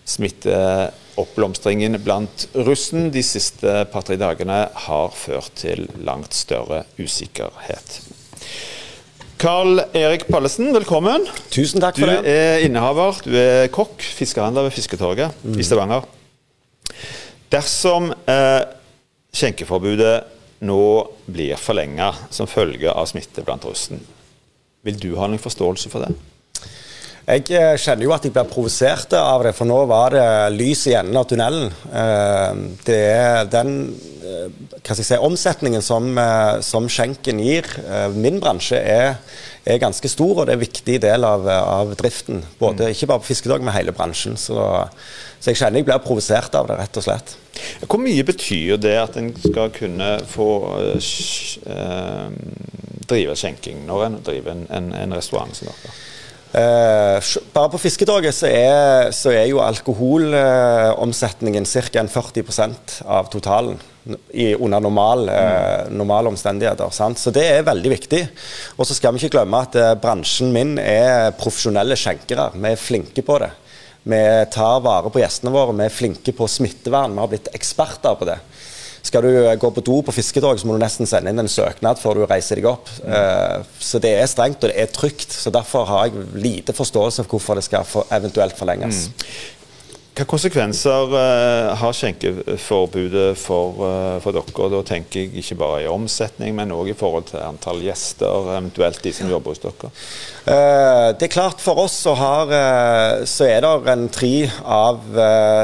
Smitteoppblomstringen 0.06 1.98
blant 2.04 2.46
russen 2.54 3.10
de 3.14 3.22
siste 3.26 3.82
par-tre 3.92 4.16
dagene 4.20 4.66
har 4.86 5.14
ført 5.18 5.50
til 5.58 5.88
langt 6.06 6.34
større 6.36 6.84
usikkerhet. 7.00 8.00
Carl 9.36 9.82
Erik 9.92 10.28
Pallesen, 10.30 10.70
velkommen. 10.72 11.26
Tusen 11.52 11.82
takk 11.82 11.98
for 11.98 12.08
du 12.08 12.14
det. 12.14 12.22
Du 12.25 12.30
er 12.30 12.62
innehaver, 12.64 13.18
du 13.26 13.34
er 13.36 13.66
kokk, 13.75 14.00
fiskehandler 14.00 14.68
ved 14.68 14.76
Fisketorget 14.78 15.42
mm. 15.42 15.58
i 15.60 15.66
Stavanger. 15.66 16.06
Dersom 17.52 18.14
eh, 18.30 18.62
skjenkeforbudet 19.36 20.14
nå 20.64 20.80
blir 21.28 21.60
forlenga 21.60 22.12
som 22.32 22.48
følge 22.48 22.88
av 22.88 23.10
smitte 23.10 23.44
blant 23.44 23.66
russen, 23.68 24.00
vil 24.86 24.96
du 25.02 25.10
ha 25.18 25.28
noen 25.28 25.42
forståelse 25.42 25.92
for 25.92 26.06
det? 26.06 26.14
Jeg 27.26 27.42
eh, 27.59 27.73
kjenner 27.75 28.06
jo 28.06 28.12
at 28.14 28.23
jeg 28.23 28.30
blir 28.37 28.47
provosert 28.47 29.14
av 29.18 29.42
det, 29.42 29.50
for 29.59 29.66
nå 29.66 29.80
var 29.90 30.14
det 30.14 30.26
lys 30.54 30.85
i 30.87 30.92
enden 30.95 31.18
av 31.18 31.25
tunnelen. 31.26 31.73
Eh, 31.90 32.61
det 32.87 32.99
er 33.02 33.49
den 33.50 33.73
eh, 34.23 34.45
hva 34.76 34.95
skal 34.95 35.02
jeg 35.02 35.09
si, 35.09 35.18
omsetningen 35.26 35.83
som, 35.83 36.06
som 36.62 36.87
skjenken 36.87 37.42
gir. 37.42 37.66
Min 38.14 38.38
bransje 38.38 38.78
er, 38.78 39.18
er, 39.66 39.83
ganske 39.83 40.06
stor, 40.06 40.37
og 40.37 40.47
det 40.47 40.54
er 40.54 40.61
en 40.61 40.62
viktig 40.62 41.00
del 41.02 41.26
av, 41.26 41.50
av 41.50 41.97
driften. 41.99 42.45
Både, 42.61 42.87
mm. 42.87 42.95
Ikke 42.95 43.11
bare 43.11 43.25
på 43.25 43.33
fiskedag, 43.33 43.66
men 43.66 43.75
hele 43.75 43.95
bransjen. 43.97 44.38
Så, 44.38 44.62
så, 45.40 45.50
jeg 45.50 45.59
kjenner 45.59 45.83
jeg 45.83 45.90
blir 45.90 46.06
provosert 46.06 46.54
av 46.54 46.71
det, 46.71 46.78
rett 46.78 47.02
og 47.02 47.09
slett. 47.09 47.35
Hvor 47.88 47.99
mye 48.06 48.23
betyr 48.28 48.78
det 48.78 48.99
at 49.02 49.18
en 49.18 49.33
skal 49.35 49.75
kunne 49.75 50.21
få 50.30 50.52
drive 53.11 53.35
skjenking 53.35 53.83
når 53.90 54.12
en 54.12 54.21
driver 54.23 54.54
en, 54.54 54.68
en, 54.71 54.92
en 54.95 55.18
restaurant 55.18 55.59
som 55.59 55.75
dere? 55.75 55.99
Uh, 56.56 57.20
bare 57.52 57.68
på 57.68 57.82
fisketoget 57.82 58.32
så 58.32 58.48
er, 58.48 59.10
så 59.12 59.28
er 59.34 59.44
jo 59.50 59.58
alkoholomsetningen 59.60 61.68
uh, 61.68 61.68
ca. 61.68 62.00
40% 62.08 63.04
av 63.04 63.28
totalen 63.28 63.76
i, 64.30 64.54
under 64.54 64.80
normale 64.80 65.32
eh, 65.32 65.90
normale 65.90 66.28
omstendigheter. 66.28 66.90
Sant? 66.90 67.18
Så 67.18 67.32
det 67.34 67.44
er 67.50 67.66
veldig 67.66 67.90
viktig. 67.90 68.22
Og 68.76 68.86
så 68.86 68.96
skal 68.96 69.14
vi 69.14 69.22
ikke 69.22 69.38
glemme 69.38 69.62
at 69.66 69.78
eh, 69.78 69.94
bransjen 70.00 70.52
min 70.54 70.76
er 70.82 71.32
profesjonelle 71.38 71.98
skjenkere. 71.98 72.50
Vi 72.54 72.72
er 72.72 72.80
flinke 72.80 73.25
på 73.26 73.38
det. 73.42 73.52
Vi 74.06 74.20
tar 74.54 74.84
vare 74.84 75.10
på 75.10 75.18
gjestene 75.18 75.50
våre, 75.50 75.75
vi 75.75 75.88
er 75.88 75.94
flinke 75.94 76.34
på 76.36 76.46
smittevern. 76.50 77.16
Vi 77.16 77.25
har 77.25 77.32
blitt 77.32 77.50
eksperter 77.56 78.18
på 78.18 78.28
det. 78.28 78.38
Skal 79.06 79.26
du 79.26 79.30
eh, 79.30 79.54
gå 79.60 79.70
på 79.70 79.84
do 79.86 80.00
på 80.06 80.14
fiskedag, 80.14 80.58
så 80.58 80.66
må 80.66 80.76
du 80.76 80.82
nesten 80.82 81.08
sende 81.08 81.30
inn 81.30 81.42
en 81.42 81.50
søknad 81.50 82.00
før 82.02 82.20
du 82.20 82.26
reiser 82.26 82.58
deg 82.58 82.66
opp. 82.70 82.90
Uh, 83.06 83.62
så 83.78 84.00
det 84.02 84.16
er 84.18 84.30
strengt, 84.30 84.64
og 84.64 84.72
det 84.72 84.80
er 84.82 84.90
trygt. 84.92 85.32
Så 85.32 85.52
derfor 85.54 85.86
har 85.88 86.08
jeg 86.08 86.26
lite 86.42 86.75
forståelse 86.76 87.25
for 87.25 87.36
hvorfor 87.36 87.60
det 87.60 87.66
skal 87.68 87.86
eventuelt 88.16 88.58
forlenges. 88.58 89.06
Mm. 89.06 89.28
Hva 90.16 90.25
konsekvenser 90.25 91.11
uh, 91.12 91.75
har 91.76 91.92
skjenkeforbudet 91.92 93.35
for, 93.37 93.75
uh, 93.85 94.14
for, 94.25 94.32
dere? 94.32 94.68
Da 94.73 94.78
tenker 94.88 95.26
jeg 95.26 95.42
ikke 95.42 95.58
bare 95.61 95.82
i 95.82 95.90
omsetning, 95.92 96.54
men 96.56 96.73
òg 96.73 96.88
i 96.88 96.96
forhold 96.96 97.26
til 97.28 97.42
antall 97.44 97.82
gjester, 97.85 98.49
eventuelt 98.54 99.02
de 99.04 99.12
som 99.12 99.28
jobber 99.28 99.52
hos 99.52 99.61
dere? 99.61 99.90
Uh, 100.46 101.12
det 101.20 101.28
er 101.28 101.35
klart 101.35 101.61
For 101.61 101.82
oss 101.85 101.99
så, 102.06 102.14
har, 102.16 102.54
så 103.28 103.44
er 103.44 103.61
det 103.66 103.92
en 103.92 104.08
tre 104.08 104.32
av 104.64 105.04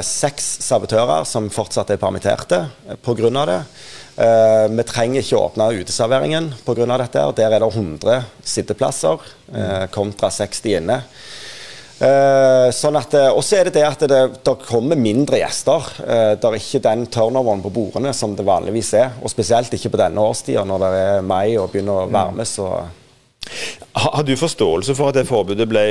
seks 0.04 0.50
servitører 0.66 1.24
som 1.28 1.48
fortsatt 1.52 1.94
er 1.94 2.02
permitterte 2.02 2.66
pga. 3.00 3.46
det. 3.48 3.60
vi 4.76 4.84
trenger 4.84 5.22
ikke 5.22 5.40
åpne 5.40 5.70
uteserveringen 5.80 6.52
pga. 6.66 6.98
dette. 7.06 7.24
Der 7.40 7.56
er 7.56 7.64
det 7.64 7.72
100 7.72 8.20
sitteplasser 8.44 9.24
kontra 9.96 10.28
60 10.28 10.76
inne. 10.76 11.00
Uh, 12.02 12.68
sånn 12.74 12.96
at, 12.98 13.12
eh, 13.14 13.28
og 13.30 13.44
så 13.46 13.60
er 13.60 13.68
det 13.68 13.76
det 13.76 13.84
at 13.86 14.00
det, 14.10 14.20
det 14.42 14.54
kommer 14.64 14.98
mindre 14.98 15.38
gjester. 15.38 15.86
Uh, 16.00 16.32
det 16.34 16.48
er 16.48 16.56
ikke 16.58 16.82
den 16.82 17.04
turnoveren 17.12 17.62
på 17.62 17.70
bordene 17.74 18.14
som 18.16 18.34
det 18.38 18.46
vanligvis 18.46 18.90
er. 18.98 19.12
Og 19.22 19.30
spesielt 19.30 19.74
ikke 19.76 19.92
på 19.94 20.00
denne 20.00 20.24
årstida, 20.24 20.64
når 20.66 20.82
det 20.82 20.90
er 21.02 21.26
mai 21.26 21.54
og 21.60 21.70
begynner 21.70 22.02
å 22.02 22.08
mm. 22.08 22.16
varme. 22.16 22.48
så... 22.48 22.72
Har 23.92 24.22
du 24.24 24.32
forståelse 24.38 24.94
for 24.96 25.10
at 25.10 25.18
det 25.18 25.26
forbudet 25.28 25.66
ble 25.68 25.82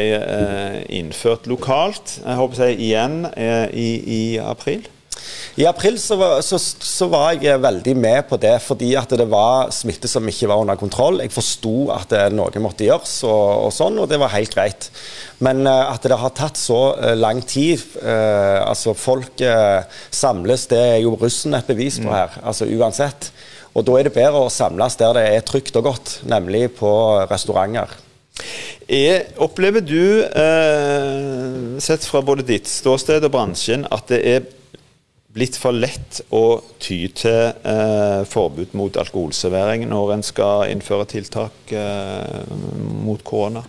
innført 0.90 1.46
lokalt 1.52 2.16
jeg 2.16 2.38
håper 2.40 2.62
jeg, 2.64 2.78
igjen 2.88 3.18
i, 3.30 3.90
i 4.02 4.22
april? 4.42 4.88
I 5.60 5.66
april 5.68 5.98
så 6.00 6.16
var, 6.16 6.38
så, 6.46 6.56
så 6.60 7.08
var, 7.12 7.34
jeg 7.44 7.60
veldig 7.60 7.96
med 8.00 8.24
på 8.30 8.38
det, 8.40 8.54
fordi 8.64 8.94
at 8.96 9.12
det 9.20 9.26
var 9.32 9.72
smitte 9.76 10.08
som 10.08 10.28
ikke 10.28 10.48
var 10.48 10.62
under 10.64 10.80
kontroll. 10.80 11.20
Jeg 11.20 11.34
forsto 11.36 11.90
at 11.92 12.14
noe 12.32 12.64
måtte 12.64 12.88
gjøres, 12.88 13.18
og, 13.28 13.68
og, 13.68 13.72
sånn, 13.76 14.00
og 14.00 14.08
det 14.08 14.20
var 14.22 14.32
helt 14.32 14.56
greit. 14.56 14.88
Men 15.44 15.66
uh, 15.68 15.92
at 15.92 16.08
det 16.08 16.20
har 16.22 16.32
tatt 16.38 16.60
så 16.60 16.80
lang 17.18 17.42
tid 17.44 17.82
uh, 18.00 18.64
altså 18.64 18.94
Folk 18.96 19.42
samles, 20.14 20.68
det 20.72 20.80
er 20.80 21.00
jo 21.04 21.18
russen 21.20 21.58
et 21.58 21.68
bevis 21.68 21.98
på 22.00 22.08
mm. 22.08 22.16
her. 22.16 22.38
altså 22.46 22.70
Uansett. 22.70 23.32
Og 23.76 23.84
da 23.88 23.98
er 23.98 24.08
det 24.08 24.16
bedre 24.16 24.46
å 24.46 24.52
samles 24.52 24.98
der 25.00 25.18
det 25.18 25.26
er 25.34 25.46
trygt 25.48 25.76
og 25.80 25.90
godt, 25.90 26.16
nemlig 26.28 26.70
på 26.80 26.92
restauranter. 27.32 27.92
Er, 28.92 29.28
opplever 29.44 29.84
du, 29.84 30.24
sett 31.84 32.08
fra 32.08 32.24
både 32.26 32.46
ditt 32.48 32.68
ståsted 32.68 33.24
og 33.28 33.34
bransjen, 33.34 33.86
at 33.92 34.12
det 34.12 34.20
er 34.28 34.50
blitt 35.32 35.56
for 35.60 35.72
lett 35.76 36.20
å 36.36 36.60
ty 36.82 37.06
til 37.16 37.54
eh, 37.64 38.22
forbud 38.28 38.74
mot 38.76 38.98
alkoholservering 39.00 39.86
når 39.88 40.16
en 40.18 40.26
skal 40.26 40.66
innføre 40.72 41.08
tiltak 41.08 41.72
eh, 41.72 42.42
mot 43.06 43.22
korona? 43.24 43.64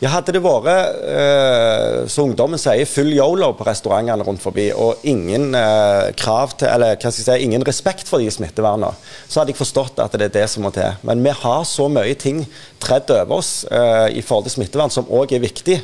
Ja, 0.00 0.10
Hadde 0.14 0.34
det 0.36 0.42
vært, 0.44 0.68
eh, 1.08 1.98
som 2.10 2.30
ungdommen 2.30 2.60
sier, 2.60 2.88
full 2.88 3.12
yolo 3.16 3.50
på 3.56 3.66
restaurantene 3.68 4.24
rundt 4.26 4.42
forbi, 4.42 4.70
og 4.72 5.04
ingen 5.08 5.52
eh, 5.58 6.12
krav 6.18 6.56
til, 6.58 6.70
eller 6.72 6.96
hva 6.96 7.12
skal 7.12 7.20
jeg 7.20 7.42
si, 7.42 7.48
ingen 7.48 7.64
respekt 7.68 8.08
for 8.08 8.24
de 8.24 8.32
smittevernene, 8.32 8.92
så 9.28 9.42
hadde 9.42 9.54
jeg 9.54 9.60
forstått 9.60 10.00
at 10.04 10.16
det 10.16 10.30
er 10.30 10.36
det 10.40 10.46
som 10.52 10.64
må 10.64 10.72
til. 10.74 10.96
Men 11.04 11.24
vi 11.24 11.36
har 11.44 11.66
så 11.68 11.88
mye 11.92 12.16
ting 12.20 12.44
tredd 12.82 13.12
over 13.12 13.40
oss 13.40 13.52
eh, 13.68 14.08
i 14.16 14.24
forhold 14.24 14.48
til 14.48 14.58
smittevern 14.58 14.92
som 14.92 15.08
òg 15.12 15.36
er 15.36 15.44
viktig. 15.44 15.82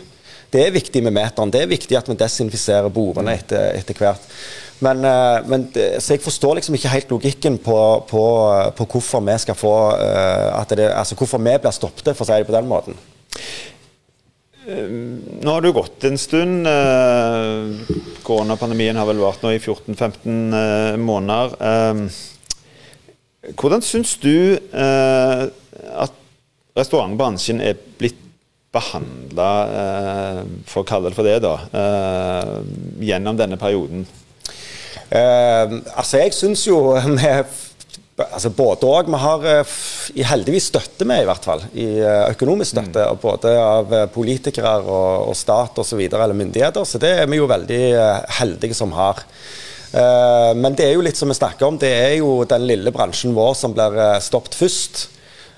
Det 0.50 0.64
er 0.66 0.74
viktig 0.74 1.02
med 1.06 1.14
meteren. 1.14 1.52
Det 1.52 1.62
er 1.62 1.70
viktig 1.70 1.96
at 1.98 2.08
vi 2.10 2.18
desinfiserer 2.18 2.90
bordene 2.92 3.36
etter, 3.38 3.70
etter 3.78 3.98
hvert. 3.98 4.24
Men, 4.82 5.04
eh, 5.04 5.46
men, 5.46 5.66
så 6.00 6.16
jeg 6.16 6.24
forstår 6.24 6.58
liksom 6.58 6.76
ikke 6.76 6.94
helt 6.94 7.10
logikken 7.12 7.58
på, 7.62 7.78
på, 8.08 8.22
på 8.76 8.86
hvorfor 8.94 9.22
vi 9.26 9.36
skal 9.42 9.58
få 9.58 9.74
at 9.94 10.72
det, 10.76 10.88
altså 10.88 11.18
hvorfor 11.20 11.42
vi 11.42 11.58
blir 11.60 11.76
stoppet, 11.76 12.14
for 12.16 12.24
å 12.24 12.30
si 12.30 12.38
det 12.40 12.48
på 12.48 12.56
den 12.56 12.70
måten. 12.70 12.96
Eh, 14.66 14.88
nå 15.44 15.52
har 15.52 15.62
det 15.62 15.70
jo 15.70 15.78
gått 15.82 16.08
en 16.08 16.18
stund. 16.18 16.70
Koronapandemien 18.26 18.98
har 18.98 19.06
vel 19.10 19.22
vart 19.22 19.44
nå 19.44 19.52
i 19.54 19.60
14-15 19.60 20.98
måneder. 20.98 21.54
Hvordan 23.54 23.84
syns 23.84 24.16
du 24.20 24.58
at 24.72 26.18
restaurantbransjen 26.76 27.62
er 27.64 27.78
blitt 28.00 28.29
behandla, 28.74 29.50
for 30.70 30.84
å 30.84 30.86
kalle 30.86 31.10
det 31.10 31.16
for 31.18 31.26
det, 31.26 31.40
da, 31.42 31.56
gjennom 33.02 33.38
denne 33.38 33.58
perioden? 33.60 34.04
Uh, 35.10 35.80
altså, 35.98 36.20
jeg 36.20 36.34
syns 36.36 36.62
jo 36.68 36.78
vi 37.18 37.32
altså 38.20 38.50
Både 38.52 38.84
òg. 38.84 39.08
Vi 39.08 39.16
har 39.16 40.26
heldigvis 40.28 40.66
støtte 40.68 41.06
med, 41.08 41.22
i 41.22 41.28
hvert 41.28 41.46
fall. 41.46 41.62
I 41.72 41.86
økonomisk 42.28 42.74
støtte. 42.74 43.06
Mm. 43.08 43.20
Både 43.22 43.54
av 43.56 43.94
politikere 44.12 44.74
og, 44.82 45.30
og 45.30 45.38
stat 45.38 45.80
osv. 45.80 46.02
eller 46.04 46.36
myndigheter. 46.36 46.84
Så 46.84 47.00
det 47.00 47.14
er 47.22 47.30
vi 47.30 47.40
jo 47.40 47.48
veldig 47.48 47.80
heldige 48.42 48.76
som 48.76 48.92
har. 48.92 49.24
men 50.54 50.76
det 50.76 50.84
er 50.84 50.92
jo 50.94 51.06
litt 51.06 51.16
som 51.16 51.32
vi 51.32 51.34
snakker 51.34 51.66
om, 51.66 51.78
det 51.80 51.88
er 51.90 52.12
jo 52.20 52.44
den 52.46 52.62
lille 52.68 52.92
bransjen 52.94 53.32
vår 53.34 53.56
som 53.58 53.72
blir 53.74 53.96
stoppet 54.22 54.54
først. 54.54 55.08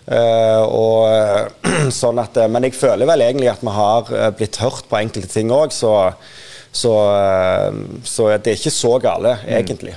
Og, 0.03 1.53
sånn 2.01 2.19
at, 2.19 2.41
men 2.51 2.67
jeg 2.67 2.75
føler 2.75 3.07
vel 3.07 3.23
egentlig 3.23 3.53
at 3.53 3.61
vi 3.63 3.75
har 3.77 4.09
blitt 4.39 4.59
hørt 4.59 4.89
på 4.91 4.99
enkelte 4.99 5.31
ting 5.31 5.53
òg, 5.55 5.71
så 5.75 5.93
så, 6.73 7.17
eh, 7.17 7.75
så, 8.05 8.29
det 8.39 8.51
er 8.51 8.57
ikke 8.57 8.73
så 8.73 8.97
gale, 8.99 9.37
mm. 9.43 9.53
egentlig. 9.59 9.95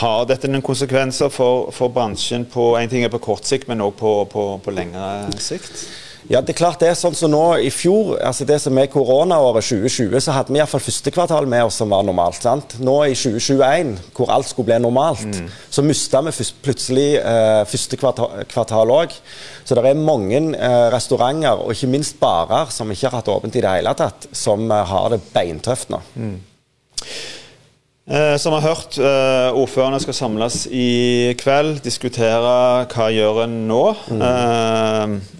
Har 0.00 0.26
dette 0.28 0.48
noen 0.48 0.64
konsekvenser 0.64 1.32
for, 1.32 1.70
for, 1.74 1.90
bransjen 1.92 2.44
på 2.52 2.74
en 2.78 2.92
ting 2.92 3.04
er 3.04 3.12
på 3.12 3.22
kort 3.24 3.48
sikt, 3.48 3.66
men 3.68 3.82
òg 3.82 3.96
på, 3.98 4.12
på, 4.30 4.44
på, 4.62 4.74
lengre 4.76 5.32
sikt? 5.40 5.86
Ja, 6.28 6.42
det 6.44 6.52
er 6.52 6.58
klart 6.58 6.82
det 6.82 6.90
er 6.90 6.98
sånn 6.98 7.16
som 7.16 7.32
nå 7.32 7.44
i 7.64 7.70
fjor, 7.72 8.16
altså 8.20 8.44
det 8.48 8.58
som 8.62 8.76
er 8.78 8.90
koronaåret 8.92 9.64
2020, 9.64 10.18
så 10.20 10.34
hadde 10.36 10.52
vi 10.52 10.60
iallfall 10.60 10.82
første 10.84 11.12
kvartal 11.14 11.48
med 11.50 11.64
oss 11.68 11.80
som 11.80 11.90
var 11.94 12.04
normalt. 12.06 12.42
sant? 12.42 12.76
Nå 12.82 12.96
i 13.08 13.16
2021, 13.16 13.96
hvor 14.16 14.32
alt 14.34 14.50
skulle 14.50 14.70
bli 14.70 14.78
normalt, 14.84 15.24
mm. 15.24 15.48
så 15.72 15.84
mista 15.86 16.20
vi 16.26 16.34
plutselig 16.66 17.08
eh, 17.22 17.62
første 17.70 17.98
kvartal 18.00 18.94
òg. 18.94 19.16
Så 19.64 19.78
det 19.78 19.86
er 19.86 19.98
mange 19.98 20.42
eh, 20.58 20.86
restauranter, 20.92 21.64
og 21.64 21.72
ikke 21.74 21.90
minst 21.90 22.20
barer, 22.20 22.70
som 22.74 22.90
ikke 22.92 23.08
har 23.08 23.20
hatt 23.20 23.32
åpent 23.32 23.56
i 23.56 23.64
det 23.64 23.76
hele 23.80 23.96
tatt, 23.96 24.28
som 24.36 24.68
eh, 24.68 24.86
har 24.92 25.12
det 25.14 25.22
beintøft 25.32 25.94
nå. 25.94 26.02
Mm. 26.14 26.38
Eh, 28.10 28.36
som 28.36 28.52
har 28.52 28.60
hørt, 28.60 28.98
eh, 28.98 29.54
ordførerne 29.54 30.00
skal 30.02 30.14
samles 30.14 30.64
i 30.66 31.34
kveld, 31.38 31.78
diskutere 31.84 32.86
hva 32.90 33.06
gjør 33.14 33.44
en 33.44 33.54
nå. 33.68 33.84
Mm. 34.10 34.24
Eh, 34.26 35.36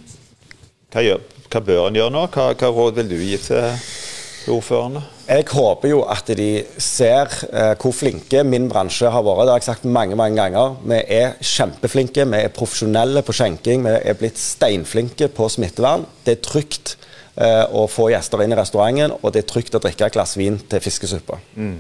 hva, 0.91 1.03
gjør, 1.05 1.25
hva, 1.47 1.61
bør 1.63 1.89
en 1.89 1.99
gjøre 1.99 2.15
nå? 2.15 2.27
Hva, 2.35 2.51
hva, 2.59 2.71
råd 2.75 2.97
vil 2.99 3.11
du 3.13 3.19
gi 3.23 3.37
til 3.45 4.51
ordførerne? 4.51 5.03
Jeg 5.31 5.47
håper 5.53 5.93
jo 5.93 6.01
at 6.11 6.33
de 6.35 6.49
ser 6.83 7.31
eh, 7.53 7.75
hvor 7.79 7.95
flinke 7.95 8.43
min 8.47 8.67
bransje 8.71 9.11
har 9.13 9.23
vært. 9.23 9.45
Det 9.47 9.55
har 9.55 9.61
jeg 9.61 9.69
sagt 9.69 9.87
mange 9.87 10.19
mange 10.19 10.41
ganger. 10.41 10.75
Vi 10.83 10.99
er 11.21 11.37
kjempeflinke, 11.39 12.27
vi 12.33 12.41
er 12.43 12.55
profesjonelle 12.55 13.23
på 13.27 13.37
skjenking. 13.37 13.87
Vi 13.87 13.95
er 14.01 14.19
blitt 14.19 14.41
steinflinke 14.43 15.31
på 15.37 15.47
smittevern. 15.53 16.09
Det 16.27 16.39
er 16.39 16.43
trygt 16.49 16.97
eh, 17.37 17.63
å 17.71 17.87
få 17.91 18.11
gjester 18.11 18.43
inn 18.43 18.57
i 18.57 18.59
restauranten, 18.59 19.15
og 19.21 19.35
det 19.35 19.45
er 19.45 19.53
trygt 19.53 19.79
å 19.79 19.83
drikke 19.85 20.11
et 20.11 20.19
glass 20.19 20.35
vin 20.41 20.59
til 20.71 20.83
fiskesuppa. 20.83 21.39
Mm. 21.55 21.79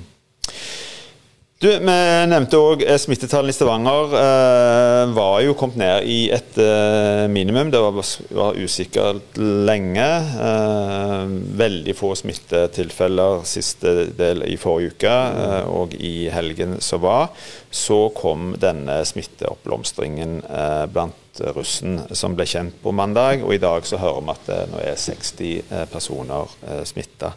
Du, 1.60 1.66
Vi 1.68 1.94
nevnte 2.24 2.56
òg 2.56 2.80
eh, 2.86 2.96
smittetallene 2.96 3.52
i 3.52 3.54
Stavanger 3.54 4.14
eh, 4.16 5.10
var 5.12 5.42
jo 5.44 5.52
kommet 5.60 5.76
ned 5.76 6.06
i 6.08 6.30
et 6.32 6.56
eh, 6.56 7.26
minimum. 7.28 7.68
Det 7.68 7.82
var, 7.84 7.98
var 8.32 8.56
usikkert 8.56 9.36
lenge. 9.68 10.06
Eh, 10.46 11.34
veldig 11.60 11.94
få 11.98 12.14
smittetilfeller 12.16 13.44
siste 13.44 13.92
del 14.16 14.40
i 14.48 14.56
forrige 14.56 14.94
uke 14.94 15.12
eh, 15.12 15.68
og 15.68 15.92
i 16.00 16.30
helgen 16.32 16.78
som 16.80 17.04
var. 17.04 17.28
Så 17.68 18.06
kom 18.16 18.54
denne 18.56 19.02
smitteoppblomstringen 19.12 20.38
eh, 20.48 20.86
blant 20.88 21.44
russen 21.60 22.06
som 22.16 22.40
ble 22.40 22.48
kjent 22.48 22.80
på 22.80 22.96
mandag. 22.96 23.44
Og 23.44 23.58
i 23.58 23.60
dag 23.60 23.84
så 23.84 24.00
hører 24.00 24.24
vi 24.24 24.32
at 24.38 24.48
det 24.48 24.62
nå 24.72 24.80
er 24.80 24.96
60 24.96 25.90
personer 25.92 26.56
eh, 26.64 26.86
smitta 26.88 27.34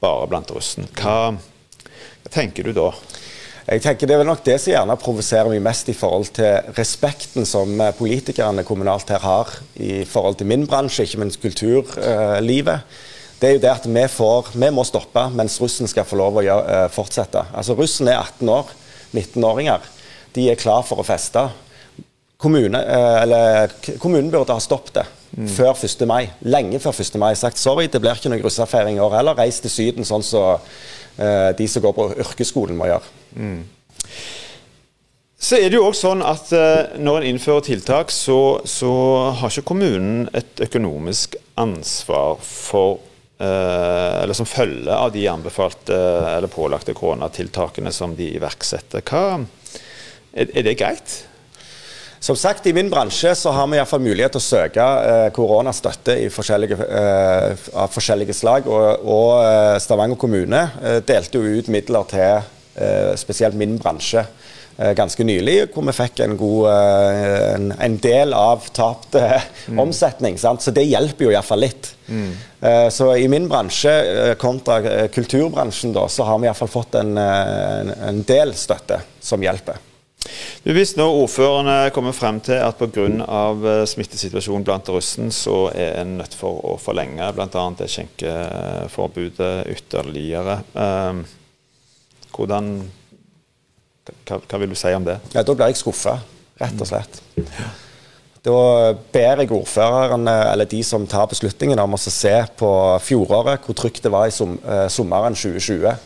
bare 0.00 0.30
blant 0.32 0.56
russen. 0.56 0.88
Hva, 0.96 1.34
hva 1.36 2.32
tenker 2.32 2.64
du 2.64 2.72
da? 2.86 2.94
Jeg 3.70 3.84
tenker 3.84 4.08
Det 4.08 4.14
er 4.16 4.18
vel 4.24 4.26
nok 4.26 4.42
det 4.42 4.56
som 4.58 4.72
gjerne 4.72 4.96
provoserer 4.98 5.52
meg 5.52 5.62
mest 5.62 5.86
i 5.92 5.94
forhold 5.94 6.32
til 6.34 6.72
respekten 6.74 7.46
som 7.46 7.70
eh, 7.78 7.92
politikerne 7.94 8.64
kommunalt 8.66 9.12
her 9.14 9.22
har 9.22 9.52
i 9.78 10.02
forhold 10.10 10.40
til 10.40 10.50
min 10.50 10.66
bransje, 10.66 11.06
ikke 11.06 11.20
minst 11.22 11.38
kulturlivet. 11.38 12.96
Det 13.38 13.46
er 13.46 13.54
jo 13.54 13.62
det 13.62 13.70
at 13.70 13.86
vi, 13.86 14.04
får, 14.10 14.50
vi 14.58 14.72
må 14.74 14.82
stoppe 14.88 15.22
mens 15.38 15.60
russen 15.62 15.86
skal 15.86 16.08
få 16.08 16.18
lov 16.18 16.40
å 16.40 16.44
gjøre, 16.48 16.80
eh, 16.80 16.90
fortsette. 16.90 17.46
Altså 17.54 17.78
Russen 17.78 18.10
er 18.10 18.18
18 18.18 18.50
år, 18.50 18.74
19-åringer. 19.14 19.86
De 20.34 20.50
er 20.50 20.58
klar 20.58 20.82
for 20.82 20.98
å 20.98 21.06
feste. 21.06 21.46
Kommune, 22.40 22.80
eller, 23.22 23.70
kommunen 24.00 24.32
burde 24.32 24.54
ha 24.56 24.62
stoppet 24.64 24.96
det 24.96 25.08
mm. 25.36 25.48
før 25.54 25.76
1. 25.76 26.06
mai. 26.10 26.24
Lenge 26.42 26.82
før 26.82 27.04
1. 27.04 27.18
mai. 27.22 27.34
Sagt 27.38 27.60
sorry, 27.60 27.86
det 27.86 28.02
blir 28.02 28.18
ikke 28.18 28.32
noe 28.32 28.42
russefeiring 28.42 28.98
i 28.98 29.04
år 29.04 29.20
heller. 29.20 29.38
Reis 29.38 29.60
til 29.62 29.70
Syden, 29.70 30.08
sånn 30.08 30.24
som 30.26 30.56
så, 30.58 30.88
de 31.16 31.66
som 31.68 31.82
går 31.84 31.92
på 31.96 32.04
yrkesskolen 32.22 32.78
må 32.78 32.86
gjøre. 32.88 33.10
Mm. 33.36 33.64
Så 35.40 35.56
er 35.56 35.70
det 35.72 35.78
jo 35.78 35.86
også 35.88 36.10
sånn 36.10 36.24
at 36.24 36.50
uh, 36.52 36.96
Når 37.00 37.22
en 37.22 37.28
innfører 37.32 37.64
tiltak, 37.64 38.12
så, 38.12 38.60
så, 38.68 38.90
har 39.40 39.48
ikke 39.48 39.70
kommunen 39.72 40.26
et 40.36 40.60
økonomisk 40.66 41.38
ansvar 41.60 42.36
for 42.44 42.98
uh, 43.40 44.20
Eller 44.20 44.36
som 44.36 44.48
følge 44.48 44.92
av 44.92 45.14
de 45.14 45.24
anbefalte 45.32 45.96
eller 45.96 46.52
pålagte 46.52 46.92
koronatiltakene 46.96 47.92
som 47.94 48.12
de 48.18 48.28
iverksetter. 48.36 49.00
Hva, 49.00 49.40
er 50.36 50.66
det 50.66 50.76
greit? 50.78 51.16
Som 52.20 52.36
sagt, 52.36 52.66
I 52.68 52.74
min 52.76 52.90
bransje 52.92 53.32
så 53.34 53.52
har 53.56 53.66
vi 53.66 53.78
i 53.78 53.80
hvert 53.80 53.88
fall 53.88 54.04
mulighet 54.04 54.34
til 54.36 54.42
å 54.42 54.44
søke 54.44 54.86
eh, 55.08 55.26
koronastøtte 55.32 56.18
forskjellige, 56.34 56.76
eh, 56.84 57.66
av 57.72 57.92
forskjellige 57.94 58.36
slag. 58.36 58.68
Og, 58.68 59.08
og 59.08 59.80
Stavanger 59.80 60.20
kommune 60.20 60.66
eh, 60.84 60.98
delte 61.08 61.40
jo 61.40 61.60
ut 61.60 61.70
midler 61.72 62.10
til 62.12 62.42
Eh, 62.74 63.16
spesielt 63.16 63.54
min 63.54 63.78
bransje 63.78 64.22
eh, 64.78 64.92
ganske 64.96 65.24
nylig, 65.26 65.72
hvor 65.74 65.82
vi 65.84 65.92
fikk 65.92 66.22
en, 66.22 66.36
god, 66.38 66.68
eh, 66.70 67.40
en, 67.56 67.72
en 67.74 67.96
del 67.98 68.32
av 68.36 68.68
tapt 68.72 69.18
mm. 69.18 69.80
omsetning. 69.82 70.38
Sant? 70.38 70.62
Så 70.62 70.72
det 70.72 70.86
hjelper 70.86 71.26
jo 71.26 71.34
iallfall 71.34 71.64
litt. 71.66 71.90
Mm. 72.06 72.30
Så 72.92 73.06
i 73.16 73.28
min 73.30 73.46
bransje 73.48 74.34
kontra 74.40 75.06
kulturbransjen, 75.08 75.94
da, 75.96 76.02
så 76.12 76.26
har 76.28 76.40
vi 76.42 76.48
iallfall 76.48 76.68
fått 76.68 76.98
en, 77.00 77.14
en, 77.16 78.18
del 78.28 78.52
støtte 78.58 78.98
som 79.24 79.40
hjelper. 79.40 79.78
Du, 80.60 80.72
hvis 80.76 80.92
nå 80.98 81.06
ordførerne 81.22 81.90
kommer 81.96 82.12
frem 82.12 82.40
til 82.44 82.60
at 82.60 82.76
pga. 82.76 83.84
smittesituasjonen 83.88 84.66
blant 84.66 84.88
russen, 84.92 85.30
så 85.32 85.70
er 85.72 86.02
en 86.02 86.18
nødt 86.20 86.36
for 86.36 86.60
å 86.68 86.76
forlenge 86.80 87.30
bl.a. 87.36 87.64
det 87.78 87.88
skjenkeforbudet 87.88 89.52
ytterligere. 89.72 90.60
Um, 90.76 91.24
hvordan 92.36 92.74
hva, 94.10 94.40
hva, 94.44 94.60
vil 94.60 94.74
du 94.74 94.78
si 94.78 94.92
om 94.96 95.06
det? 95.06 95.20
Ja, 95.34 95.44
Da 95.46 95.54
blir 95.54 95.72
jeg 95.72 95.80
skuffa, 95.80 96.18
rett 96.60 96.82
og 96.82 96.88
slett. 96.88 97.22
Da 98.44 98.60
ber 99.12 99.42
jeg 99.42 99.52
ordføreren, 99.52 100.28
eller 100.28 100.68
de 100.68 100.80
som 100.84 101.04
tar 101.08 101.28
beslutningen, 101.32 101.80
om 101.80 101.96
å 101.96 102.00
se 102.00 102.36
på 102.60 102.70
fjoråret, 103.04 103.64
hvor 103.64 103.76
trygt 103.76 104.04
det 104.04 104.12
var 104.12 104.28
i 104.28 104.32
som, 104.36 104.58
eh, 104.64 104.88
sommeren 104.88 105.36
2020 105.36 105.96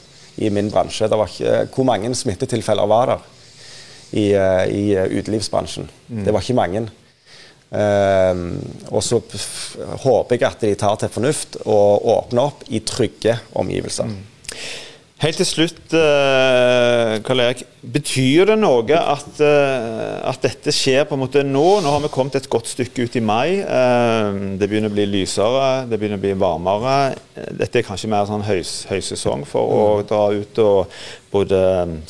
i 0.43 0.51
min 0.51 0.71
bransje. 0.71 1.07
Ikke, 1.07 1.69
hvor 1.75 1.87
mange 1.87 2.15
smittetilfeller 2.15 2.87
var 2.91 3.07
der 3.07 3.31
i, 4.15 4.29
eh, 4.39 4.65
i 4.71 4.85
utelivsbransjen? 5.19 5.89
Mm. 6.09 6.23
Det 6.25 6.35
var 6.35 6.45
ikke 6.45 6.61
mange. 6.61 6.87
Um, 7.75 8.61
og 8.95 9.03
så 9.03 9.19
håper 10.05 10.37
jeg 10.37 10.47
at 10.47 10.61
de 10.63 10.75
tar 10.79 10.99
til 11.01 11.11
fornuft 11.11 11.57
og 11.65 12.05
åpner 12.13 12.53
opp 12.53 12.61
i 12.71 12.79
trygge 12.87 13.35
omgivelser. 13.59 14.07
Mm. 14.07 14.21
Helt 15.25 15.39
til 15.41 15.47
slutt, 15.49 15.95
uh, 15.97 17.15
Karl 17.25 17.41
Erik. 17.41 17.63
Betyr 17.95 18.51
det 18.51 18.57
noe 18.61 18.97
at, 18.99 19.39
uh, 19.41 20.19
at, 20.29 20.43
dette 20.45 20.73
skjer 20.75 21.07
på 21.09 21.17
en 21.17 21.23
måte 21.23 21.41
nå? 21.47 21.63
Nå 21.81 21.95
har 21.95 22.03
vi 22.05 22.11
kommet 22.13 22.37
et 22.37 22.49
godt 22.53 22.69
stykke 22.69 23.07
ut 23.07 23.17
i 23.17 23.23
mai. 23.25 23.63
Uh, 23.65 24.59
det 24.61 24.69
begynner 24.69 24.93
å 24.93 24.97
bli 24.97 25.07
lysere, 25.09 25.87
det 25.89 25.97
begynner 25.97 26.21
å 26.21 26.25
bli 26.27 26.35
varmere. 26.43 27.15
Dette 27.57 27.81
er 27.81 27.87
kanskje 27.89 28.13
mer 28.13 28.29
sånn 28.29 28.45
høys, 28.45 28.75
høysesong 28.91 29.47
for 29.49 29.73
mm. 29.73 29.79
å 29.79 30.05
dra 30.13 30.23
ut 30.37 30.63
og 30.67 31.01
både 31.33 31.63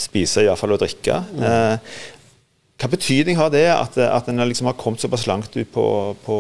spise 0.09 0.49
iallfall 0.49 0.75
og 0.75 0.83
drikke. 0.83 1.23
Mm. 1.39 1.87
hva 2.83 2.91
betydning 2.91 3.39
har 3.39 3.55
det 3.55 3.69
at, 3.71 3.95
at 4.11 4.27
en 4.29 4.43
liksom 4.43 4.73
har 4.73 4.81
kommet 4.81 5.05
såpass 5.05 5.29
langt 5.31 5.55
ut 5.55 5.71
på, 5.71 5.87
på, 6.27 6.39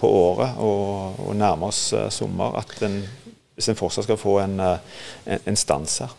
på 0.00 0.16
året 0.24 0.56
og, 0.56 1.20
og 1.28 1.36
nærmer 1.36 1.68
oss 1.68 1.90
sommer? 2.16 2.56
at 2.64 2.80
en 2.88 3.02
hvis 3.58 3.72
en 3.72 3.78
fortsatt 3.78 4.06
skal 4.06 4.18
få 4.20 4.38
en, 4.44 4.56
eh, 4.62 5.04
en, 5.26 5.44
en 5.50 5.58
stans 5.58 5.98
her? 6.04 6.16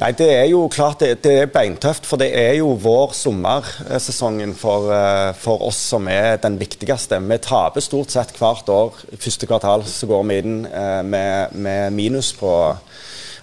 Nei, 0.00 0.10
Det 0.18 0.26
er 0.26 0.48
jo 0.50 0.64
klart 0.72 1.04
det, 1.04 1.20
det, 1.22 1.32
er 1.38 1.52
beintøft, 1.52 2.06
for 2.08 2.18
det 2.18 2.32
er 2.34 2.56
jo 2.58 2.72
vår 2.82 3.12
sommersesongen 3.14 4.56
for, 4.58 4.88
eh, 4.90 5.30
for, 5.38 5.62
oss 5.68 5.78
som 5.92 6.08
er 6.10 6.40
den 6.42 6.56
viktigste. 6.58 7.20
Vi 7.20 7.38
taper 7.38 7.84
stort 7.84 8.10
sett 8.10 8.34
hvert 8.40 8.72
år. 8.72 9.04
Første 9.14 9.46
kvartal 9.46 9.84
så 9.86 10.08
går 10.10 10.26
vi 10.30 10.40
inn 10.42 10.58
eh, 10.66 11.02
med, 11.06 11.54
med 11.54 11.94
minus 11.94 12.32
på 12.34 12.50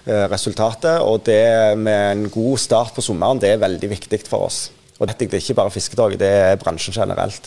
resultatet. 0.02 0.98
Og 0.98 1.22
det 1.22 1.78
med 1.78 2.04
en 2.10 2.28
god 2.28 2.58
start 2.58 2.90
på 2.96 3.04
sommeren, 3.06 3.38
det 3.38 3.54
er 3.54 3.62
veldig 3.62 3.92
viktig 3.94 4.24
for 4.26 4.50
oss. 4.50 4.64
Og 4.98 5.06
dette 5.06 5.28
er 5.28 5.38
ikke 5.38 5.54
bare 5.60 5.70
Fisketorget, 5.70 6.18
det 6.18 6.32
er 6.50 6.58
bransjen 6.58 6.94
generelt. 6.96 7.46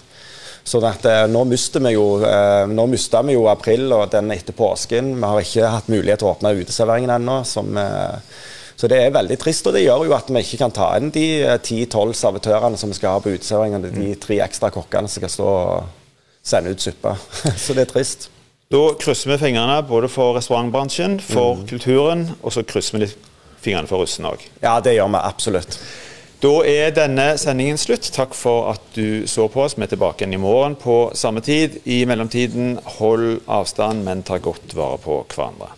Så 0.65 0.81
at, 0.81 1.05
eh, 1.05 1.27
nå 1.29 1.43
mister 1.45 1.83
vi 1.85 1.91
jo 1.93 2.05
eh, 2.25 2.65
nå 2.65 2.87
vi 2.89 3.33
jo 3.35 3.45
april 3.51 3.91
og 3.93 4.09
den 4.09 4.31
etter 4.33 4.55
påsken. 4.57 5.13
Vi 5.19 5.29
har 5.29 5.41
ikke 5.41 5.71
hatt 5.75 5.89
mulighet 5.93 6.23
til 6.23 6.29
å 6.29 6.33
åpne 6.33 6.55
uteserveringen 6.57 7.13
ennå. 7.19 7.35
Eh, 7.45 8.15
så 8.75 8.89
det 8.89 8.97
er 8.97 9.13
veldig 9.13 9.37
trist, 9.39 9.67
og 9.69 9.75
det 9.77 9.83
gjør 9.85 10.07
jo 10.07 10.15
at 10.17 10.31
vi 10.33 10.41
ikke 10.41 10.63
kan 10.63 10.73
ta 10.73 10.87
inn 10.97 11.11
de 11.13 11.27
ti-tolv 11.63 12.17
servitørene 12.17 12.79
som 12.81 12.89
vi 12.89 12.97
skal 12.97 13.13
ha 13.13 13.21
på 13.21 13.35
uteserveringen. 13.35 13.85
De 13.85 13.91
mm. 13.93 14.15
tre 14.25 14.39
ekstra 14.43 14.71
kokkene 14.73 15.07
som 15.07 15.21
skal 15.21 15.33
stå 15.35 15.51
og 15.51 16.41
sende 16.45 16.73
ut 16.73 16.81
suppe. 16.81 17.13
så 17.63 17.77
det 17.77 17.85
er 17.85 17.93
trist. 17.93 18.27
Da 18.73 18.81
krysser 18.97 19.35
vi 19.35 19.39
fingrene 19.45 19.77
både 19.85 20.09
for 20.09 20.33
restaurantbransjen, 20.39 21.19
for 21.21 21.61
mm. 21.61 21.67
kulturen, 21.69 22.25
og 22.41 22.57
så 22.57 22.65
krysser 22.65 22.97
vi 22.97 23.05
litt 23.05 23.29
fingrene 23.61 23.89
for 23.89 24.01
russen 24.01 24.25
òg. 24.25 24.41
Ja, 24.65 24.79
det 24.81 24.97
gjør 24.97 25.13
vi 25.13 25.21
absolutt. 25.21 25.77
Da 26.45 26.59
er 26.69 26.91
denne 26.93 27.23
sendingen 27.41 27.79
slutt. 27.81 28.05
Takk 28.13 28.35
for 28.37 28.67
at 28.75 28.83
du 28.93 29.25
så 29.25 29.47
på 29.49 29.63
oss. 29.63 29.73
Vi 29.79 29.81
er 29.81 29.89
tilbake 29.89 30.21
igjen 30.21 30.35
i 30.37 30.41
morgen 30.43 30.75
på 30.77 30.97
samme 31.17 31.41
tid. 31.41 31.79
I 31.89 32.03
mellomtiden, 32.05 32.75
hold 32.99 33.39
avstand, 33.49 34.03
men 34.05 34.21
ta 34.27 34.37
godt 34.37 34.75
vare 34.77 34.99
på 35.01 35.23
hverandre. 35.31 35.71